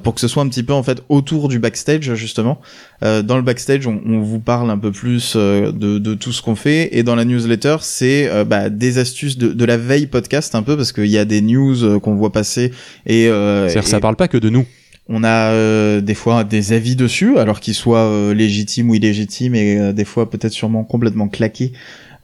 pour 0.02 0.14
que 0.14 0.20
ce 0.20 0.28
soit 0.28 0.42
un 0.42 0.48
petit 0.48 0.62
peu 0.62 0.72
en 0.72 0.82
fait 0.82 1.02
autour 1.08 1.48
du 1.48 1.58
backstage 1.58 2.14
justement. 2.14 2.60
dans 3.02 3.36
le 3.36 3.42
backstage, 3.42 3.86
on, 3.86 4.00
on, 4.06 4.20
vous 4.20 4.40
parle 4.40 4.70
un 4.70 4.78
peu 4.78 4.92
plus 4.92 5.36
de, 5.36 5.70
de 5.70 6.14
tout 6.14 6.32
ce 6.32 6.42
qu'on 6.42 6.56
fait, 6.56 6.96
et 6.96 7.02
dans 7.02 7.14
la 7.14 7.24
newsletter, 7.24 7.76
c'est 7.80 8.30
bah, 8.44 8.70
des 8.70 8.98
astuces 8.98 9.38
de, 9.38 9.52
de, 9.52 9.64
la 9.64 9.76
veille 9.76 10.06
podcast 10.06 10.54
un 10.54 10.62
peu 10.62 10.76
parce 10.76 10.92
qu'il 10.92 11.06
y 11.06 11.18
a 11.18 11.24
des 11.24 11.40
news 11.40 12.00
qu'on 12.00 12.14
voit 12.14 12.32
passer 12.32 12.72
et, 13.06 13.24
C'est-à-dire 13.26 13.86
ça 13.86 14.00
parle 14.00 14.16
pas 14.16 14.28
que 14.28 14.38
de 14.38 14.50
nous. 14.50 14.66
On 15.08 15.22
a 15.22 15.52
euh, 15.52 16.00
des 16.00 16.14
fois 16.14 16.42
des 16.42 16.72
avis 16.72 16.96
dessus, 16.96 17.38
alors 17.38 17.60
qu'ils 17.60 17.74
soient 17.74 18.06
euh, 18.06 18.34
légitimes 18.34 18.90
ou 18.90 18.94
illégitimes, 18.94 19.54
et 19.54 19.78
euh, 19.78 19.92
des 19.92 20.04
fois 20.04 20.28
peut-être 20.28 20.52
sûrement 20.52 20.82
complètement 20.82 21.28
claqués. 21.28 21.72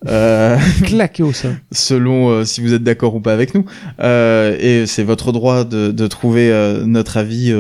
Claqué 0.85 1.23
au 1.23 1.33
sein. 1.33 1.57
Selon 1.71 2.45
si 2.45 2.61
vous 2.61 2.75
êtes 2.75 2.83
d'accord 2.83 3.15
ou 3.15 3.21
pas 3.21 3.33
avec 3.33 3.55
nous. 3.55 3.65
et 4.01 4.85
c'est 4.87 5.05
votre 5.05 5.33
droit 5.33 5.65
de, 5.65 5.91
de 5.93 6.07
trouver 6.07 6.53
notre 6.85 7.17
avis 7.17 7.53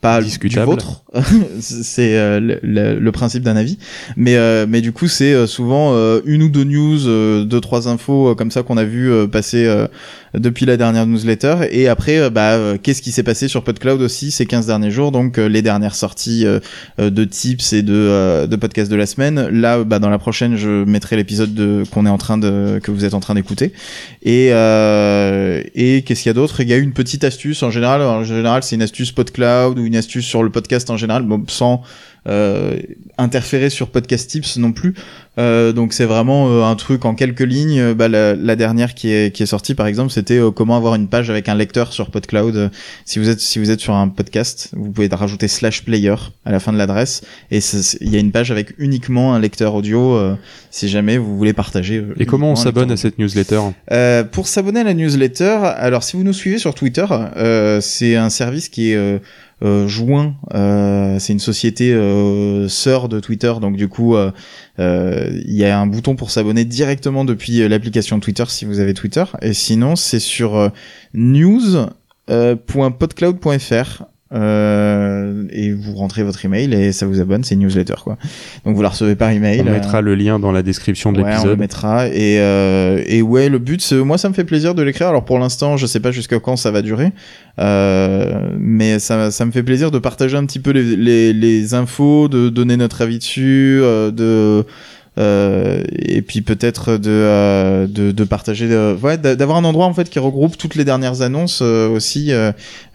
pas 0.00 0.20
discutable. 0.20 0.66
du 0.66 0.70
vôtre. 0.70 1.04
c'est 1.60 2.16
euh, 2.16 2.38
le, 2.40 3.12
principe 3.12 3.42
d'un 3.42 3.56
avis. 3.56 3.78
Mais 4.16 4.36
euh, 4.36 4.66
mais 4.68 4.80
du 4.80 4.92
coup 4.92 5.08
c'est 5.08 5.32
euh, 5.32 5.46
souvent 5.46 5.94
une 6.24 6.42
ou 6.42 6.48
deux 6.48 6.64
news, 6.64 7.44
deux 7.44 7.60
trois 7.60 7.88
infos 7.88 8.34
comme 8.34 8.50
ça 8.50 8.62
qu'on 8.62 8.76
a 8.76 8.84
vu 8.84 9.10
passer 9.28 9.66
depuis 10.34 10.66
la 10.66 10.76
dernière 10.76 11.06
newsletter. 11.06 11.56
Et 11.70 11.88
après 11.88 12.30
bah 12.30 12.76
qu'est-ce 12.82 13.02
qui 13.02 13.12
s'est 13.12 13.22
passé 13.22 13.48
sur 13.48 13.64
PodCloud 13.64 14.00
aussi 14.02 14.30
ces 14.30 14.46
15 14.46 14.66
derniers 14.66 14.90
jours? 14.90 15.12
Donc 15.12 15.38
les 15.38 15.62
dernières 15.62 15.94
sorties 15.94 16.44
de 16.98 17.24
tips 17.24 17.72
et 17.72 17.82
de 17.82 18.46
de 18.46 18.56
podcasts 18.56 18.90
de 18.90 18.96
la 18.96 19.06
semaine. 19.06 19.48
Là 19.48 19.82
bah 19.84 19.98
dans 19.98 20.10
la 20.10 20.18
prochaine 20.18 20.56
je 20.56 20.84
mettrai 20.84 21.16
l'épisode 21.16 21.54
de 21.54 21.84
qu'on 21.90 22.04
est 22.06 22.10
en 22.10 22.18
train 22.18 22.38
de 22.38 22.80
que 22.82 22.90
vous 22.90 23.04
êtes 23.04 23.14
en 23.14 23.20
train 23.20 23.34
d'écouter. 23.34 23.72
Et 24.22 24.48
et 24.48 26.02
qu'est-ce 26.02 26.22
qu'il 26.22 26.30
y 26.30 26.30
a 26.30 26.34
d'autre? 26.34 26.60
Il 26.60 26.68
y 26.68 26.74
a 26.74 26.76
une 26.76 26.92
petite 26.92 27.24
astuce 27.24 27.62
en 27.62 27.70
général. 27.70 28.02
En 28.02 28.24
général 28.24 28.62
c'est 28.62 28.76
une 28.76 28.82
astuce 28.82 29.12
PodCloud 29.12 29.78
ou 29.78 29.86
une 29.86 29.95
astuce 29.96 30.24
sur 30.24 30.42
le 30.42 30.50
podcast 30.50 30.90
en 30.90 30.96
général, 30.96 31.22
bon, 31.22 31.44
sans 31.48 31.82
euh, 32.28 32.76
interférer 33.18 33.70
sur 33.70 33.88
podcast 33.88 34.28
tips 34.28 34.56
non 34.56 34.72
plus. 34.72 34.94
Euh, 35.38 35.72
donc 35.72 35.92
c'est 35.92 36.06
vraiment 36.06 36.50
euh, 36.50 36.64
un 36.64 36.74
truc 36.74 37.04
en 37.04 37.14
quelques 37.14 37.40
lignes. 37.40 37.94
Bah, 37.94 38.08
la, 38.08 38.56
dernière 38.56 38.94
qui 38.94 39.12
est 39.12 39.34
qui 39.34 39.44
est 39.44 39.46
sortie 39.46 39.74
par 39.74 39.86
exemple, 39.86 40.10
c'était 40.10 40.40
comment 40.54 40.76
avoir 40.76 40.96
une 40.96 41.06
page 41.06 41.30
avec 41.30 41.48
un 41.48 41.54
lecteur 41.54 41.92
sur 41.92 42.10
PodCloud. 42.10 42.70
si 43.04 43.18
vous 43.20 43.28
êtes 43.28 43.38
si 43.38 43.60
vous 43.60 43.70
êtes 43.70 43.78
sur 43.78 43.94
un 43.94 44.08
podcast, 44.08 44.70
vous 44.72 44.90
pouvez 44.90 45.08
rajouter 45.10 45.46
slash 45.46 45.84
player 45.84 46.16
à 46.44 46.50
la 46.50 46.58
fin 46.58 46.72
de 46.72 46.78
l'adresse 46.78 47.22
et 47.52 47.60
il 48.00 48.12
y 48.12 48.16
a 48.16 48.18
une 48.18 48.32
page 48.32 48.50
avec 48.50 48.74
uniquement 48.78 49.34
un 49.34 49.38
lecteur 49.38 49.74
audio 49.74 50.18
si 50.70 50.88
jamais 50.88 51.18
vous 51.18 51.36
voulez 51.36 51.52
partager. 51.52 52.04
et 52.18 52.26
comment 52.26 52.50
on 52.50 52.56
s'abonne 52.56 52.90
à 52.90 52.96
cette 52.96 53.18
newsletter? 53.18 53.60
Pour 54.32 54.48
s'abonner 54.48 54.80
à 54.80 54.84
la 54.84 54.94
newsletter, 54.94 55.58
alors 55.62 56.02
si 56.02 56.16
vous 56.16 56.24
nous 56.24 56.32
suivez 56.32 56.58
sur 56.58 56.74
Twitter, 56.74 57.06
c'est 57.80 58.16
un 58.16 58.30
service 58.30 58.68
qui 58.68 58.92
est 58.92 59.20
euh, 59.62 59.88
Joint, 59.88 60.34
euh, 60.54 61.18
c'est 61.18 61.32
une 61.32 61.38
société 61.38 61.94
euh, 61.94 62.68
sœur 62.68 63.08
de 63.08 63.20
Twitter, 63.20 63.54
donc 63.60 63.76
du 63.76 63.88
coup, 63.88 64.16
il 64.78 65.42
y 65.46 65.64
a 65.64 65.80
un 65.80 65.86
bouton 65.86 66.16
pour 66.16 66.30
s'abonner 66.30 66.64
directement 66.64 67.24
depuis 67.24 67.68
l'application 67.68 68.20
Twitter 68.20 68.44
si 68.48 68.64
vous 68.64 68.80
avez 68.80 68.94
Twitter. 68.94 69.24
Et 69.42 69.52
sinon, 69.54 69.96
c'est 69.96 70.20
sur 70.20 70.70
news.podcloud.fr 71.14 74.04
euh, 74.34 75.44
et 75.50 75.72
vous 75.72 75.94
rentrez 75.94 76.24
votre 76.24 76.44
email 76.44 76.74
et 76.74 76.90
ça 76.90 77.06
vous 77.06 77.20
abonne, 77.20 77.44
c'est 77.44 77.54
une 77.54 77.60
newsletter 77.60 77.94
quoi. 78.02 78.18
Donc 78.64 78.74
vous 78.74 78.82
la 78.82 78.88
recevez 78.88 79.14
par 79.14 79.30
email. 79.30 79.60
On 79.60 79.70
mettra 79.70 80.00
le 80.00 80.16
lien 80.16 80.40
dans 80.40 80.50
la 80.50 80.62
description 80.62 81.12
de 81.12 81.22
ouais, 81.22 81.30
l'épisode. 81.30 81.46
On 81.46 81.50
le 81.50 81.56
mettra 81.56 82.08
et 82.08 82.40
euh, 82.40 83.02
et 83.06 83.22
ouais 83.22 83.48
le 83.48 83.60
but, 83.60 83.92
moi 83.92 84.18
ça 84.18 84.28
me 84.28 84.34
fait 84.34 84.44
plaisir 84.44 84.74
de 84.74 84.82
l'écrire. 84.82 85.08
Alors 85.08 85.24
pour 85.24 85.38
l'instant, 85.38 85.76
je 85.76 85.86
sais 85.86 86.00
pas 86.00 86.10
jusqu'à 86.10 86.40
quand 86.40 86.56
ça 86.56 86.72
va 86.72 86.82
durer, 86.82 87.12
euh, 87.60 88.50
mais 88.58 88.98
ça 88.98 89.30
ça 89.30 89.44
me 89.44 89.52
fait 89.52 89.62
plaisir 89.62 89.92
de 89.92 90.00
partager 90.00 90.36
un 90.36 90.44
petit 90.44 90.58
peu 90.60 90.70
les 90.72 90.96
les, 90.96 91.32
les 91.32 91.74
infos, 91.74 92.26
de 92.26 92.48
donner 92.48 92.76
notre 92.76 93.02
avis 93.02 93.18
dessus, 93.18 93.78
euh, 93.80 94.10
de 94.10 94.66
euh, 95.18 95.82
et 95.90 96.20
puis 96.20 96.42
peut-être 96.42 96.98
de, 96.98 97.10
euh, 97.10 97.86
de, 97.86 98.12
de 98.12 98.24
partager, 98.24 98.66
ouais, 99.02 99.16
d'avoir 99.16 99.58
un 99.58 99.64
endroit 99.64 99.86
en 99.86 99.94
fait 99.94 100.10
qui 100.10 100.18
regroupe 100.18 100.58
toutes 100.58 100.74
les 100.74 100.84
dernières 100.84 101.22
annonces 101.22 101.60
euh, 101.62 101.88
aussi, 101.88 102.32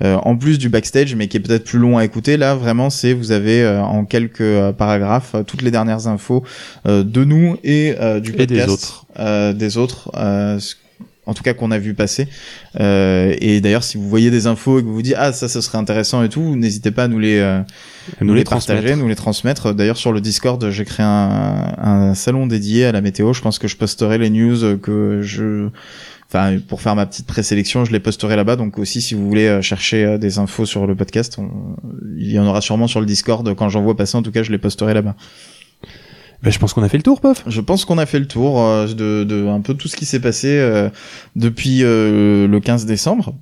en 0.02 0.38
plus 0.38 0.58
du 0.58 0.70
backstage, 0.70 1.16
mais 1.16 1.28
qui 1.28 1.38
est 1.38 1.40
peut-être 1.40 1.64
plus 1.64 1.80
long 1.80 1.98
à 1.98 2.06
écouter. 2.06 2.38
Là, 2.38 2.56
vraiment, 2.56 2.90
c'est 2.90 3.14
vous 3.14 3.32
avez 3.32 3.68
en 3.68 4.06
quelques 4.06 4.72
paragraphes 4.78 5.36
toutes 5.48 5.62
les 5.62 5.72
dernières 5.72 6.08
infos 6.08 6.44
de 6.86 7.24
nous 7.24 7.58
et 7.64 7.96
du 8.22 8.34
podcast, 8.34 8.50
des 8.50 8.72
autres, 8.72 9.06
des 9.54 9.78
autres 9.78 10.12
en 11.32 11.34
tout 11.34 11.44
cas 11.44 11.54
qu'on 11.54 11.72
a 11.72 11.80
vu 11.80 11.94
passer. 11.94 12.28
Euh, 12.80 13.36
et 13.40 13.62
d'ailleurs, 13.62 13.84
si 13.84 13.98
vous 13.98 14.08
voyez 14.08 14.30
des 14.30 14.48
infos 14.48 14.80
et 14.80 14.82
que 14.82 14.88
vous 14.88 14.94
vous 14.94 15.02
dites 15.02 15.16
ah 15.18 15.34
ça, 15.34 15.48
ça 15.48 15.62
serait 15.62 15.78
intéressant 15.78 16.24
et 16.24 16.30
tout, 16.30 16.56
n'hésitez 16.56 16.92
pas 16.92 17.06
à 17.06 17.08
nous 17.08 17.20
les, 17.20 17.40
euh, 17.40 17.62
nous, 18.22 18.34
les, 18.34 18.44
partager, 18.44 18.96
nous 18.96 19.08
les 19.08 19.16
transmettre. 19.16 19.74
D'ailleurs, 19.74 19.98
sur 19.98 20.12
le 20.12 20.22
Discord, 20.22 20.70
j'ai 20.70 20.86
créé 20.86 21.06
un, 21.06 21.74
un, 21.78 22.14
salon 22.14 22.48
dédié 22.48 22.86
à 22.86 22.92
la 22.92 23.02
météo. 23.02 23.34
Je 23.34 23.42
pense 23.42 23.58
que 23.58 23.68
je 23.68 23.78
posterai 23.78 24.18
les 24.18 24.30
news 24.30 24.78
que 24.78 25.22
je 25.24 25.70
Enfin, 26.34 26.60
pour 26.66 26.80
faire 26.82 26.96
ma 26.96 27.06
petite 27.06 27.28
présélection, 27.28 27.84
je 27.84 27.92
les 27.92 28.00
posterai 28.00 28.38
là-bas. 28.38 28.56
Donc 28.56 28.80
aussi, 28.80 29.02
si 29.02 29.16
vous 29.16 29.28
voulez 29.28 29.48
euh, 29.48 29.62
chercher 29.62 30.06
euh, 30.06 30.18
des 30.18 30.40
infos 30.40 30.66
sur 30.66 30.88
le 30.88 30.96
podcast, 30.96 31.38
il 32.16 32.32
y 32.32 32.40
en 32.40 32.48
aura 32.48 32.62
sûrement 32.62 32.88
sur 32.88 33.02
le 33.02 33.06
Discord. 33.06 33.54
Quand 33.54 33.68
j'en 33.68 33.82
vois 33.82 33.98
passer, 33.98 34.16
en 34.16 34.24
tout 34.24 34.32
cas, 34.32 34.42
je 34.42 34.50
les 34.50 34.58
posterai 34.58 34.94
là-bas. 34.94 35.18
Ben, 36.44 36.52
je 36.52 36.58
pense 36.58 36.74
qu'on 36.74 36.82
a 36.82 36.90
fait 36.90 36.98
le 36.98 37.04
tour, 37.04 37.22
Pof. 37.22 37.44
Je 37.48 37.62
pense 37.62 37.86
qu'on 37.86 37.98
a 37.98 38.06
fait 38.06 38.20
le 38.20 38.28
tour 38.28 38.62
euh, 38.62 38.88
de, 38.88 39.24
de, 39.24 39.48
un 39.48 39.62
peu 39.62 39.76
tout 39.76 39.88
ce 39.88 39.96
qui 39.96 40.06
s'est 40.06 40.20
passé 40.20 40.48
euh, 40.50 40.90
depuis 41.36 41.84
euh, 41.84 42.48
le 42.48 42.60
15 42.60 42.86
décembre. 42.86 43.36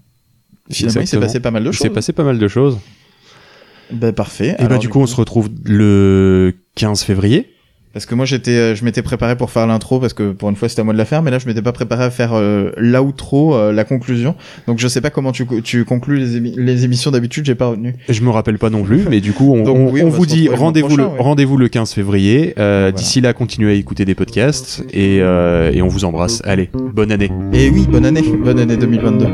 Finalement, 0.69 1.01
il 1.01 1.07
s'est 1.07 1.19
passé 1.19 1.39
pas 1.39 1.51
mal 1.51 1.63
de 1.63 1.71
choses. 1.71 1.79
Il 1.79 1.83
s'est 1.83 1.93
passé 1.93 2.13
pas 2.13 2.23
mal 2.23 2.37
de 2.37 2.47
choses. 2.47 2.77
Ben, 3.91 4.13
parfait. 4.13 4.55
Et 4.59 4.67
bah, 4.67 4.77
du 4.77 4.89
coup, 4.89 4.99
on 4.99 5.07
se 5.07 5.15
retrouve 5.15 5.49
le 5.63 6.53
15 6.75 7.03
février. 7.03 7.55
Parce 7.93 8.05
que 8.05 8.13
moi 8.13 8.25
j'étais, 8.25 8.51
euh, 8.51 8.75
je 8.75 8.85
m'étais 8.85 9.01
préparé 9.01 9.35
pour 9.35 9.49
faire 9.49 9.65
l'intro 9.65 9.99
parce 9.99 10.13
que 10.13 10.31
pour 10.31 10.49
une 10.49 10.55
fois 10.55 10.69
c'était 10.69 10.81
à 10.81 10.83
moi 10.83 10.93
de 10.93 10.97
la 10.97 11.05
faire, 11.05 11.23
mais 11.23 11.31
là 11.31 11.39
je 11.39 11.47
m'étais 11.47 11.61
pas 11.63 11.71
préparé 11.71 12.03
à 12.03 12.11
faire 12.11 12.33
euh, 12.33 12.71
l'outro, 12.77 13.55
euh, 13.55 13.71
la 13.71 13.83
conclusion. 13.83 14.35
Donc 14.67 14.77
je 14.77 14.87
sais 14.87 15.01
pas 15.01 15.09
comment 15.09 15.31
tu, 15.31 15.47
tu 15.63 15.85
conclus 15.85 16.19
les, 16.19 16.39
les 16.39 16.85
émissions 16.85 17.09
d'habitude, 17.09 17.45
j'ai 17.45 17.55
pas 17.55 17.67
retenu. 17.67 17.95
Je 18.07 18.21
me 18.21 18.29
rappelle 18.29 18.59
pas 18.59 18.69
non 18.69 18.83
plus, 18.83 19.05
mais 19.09 19.21
du 19.21 19.33
coup 19.33 19.55
on, 19.55 19.65
on, 19.65 20.09
vous 20.09 20.25
dit 20.27 20.49
rendez-vous 20.49 20.97
le, 20.97 21.05
rendez-vous 21.05 21.57
le 21.57 21.67
15 21.67 21.91
février. 21.93 22.53
Euh, 22.59 22.91
D'ici 22.91 23.21
là, 23.21 23.33
continuez 23.33 23.71
à 23.71 23.75
écouter 23.75 24.05
des 24.05 24.15
podcasts 24.15 24.83
et, 24.93 25.17
et 25.17 25.81
on 25.81 25.87
vous 25.87 26.05
embrasse. 26.05 26.41
Allez, 26.45 26.69
bonne 26.93 27.11
année. 27.11 27.31
Et 27.53 27.69
oui, 27.69 27.87
bonne 27.89 28.05
année, 28.05 28.23
bonne 28.43 28.59
année 28.59 28.77
2022. 28.77 29.27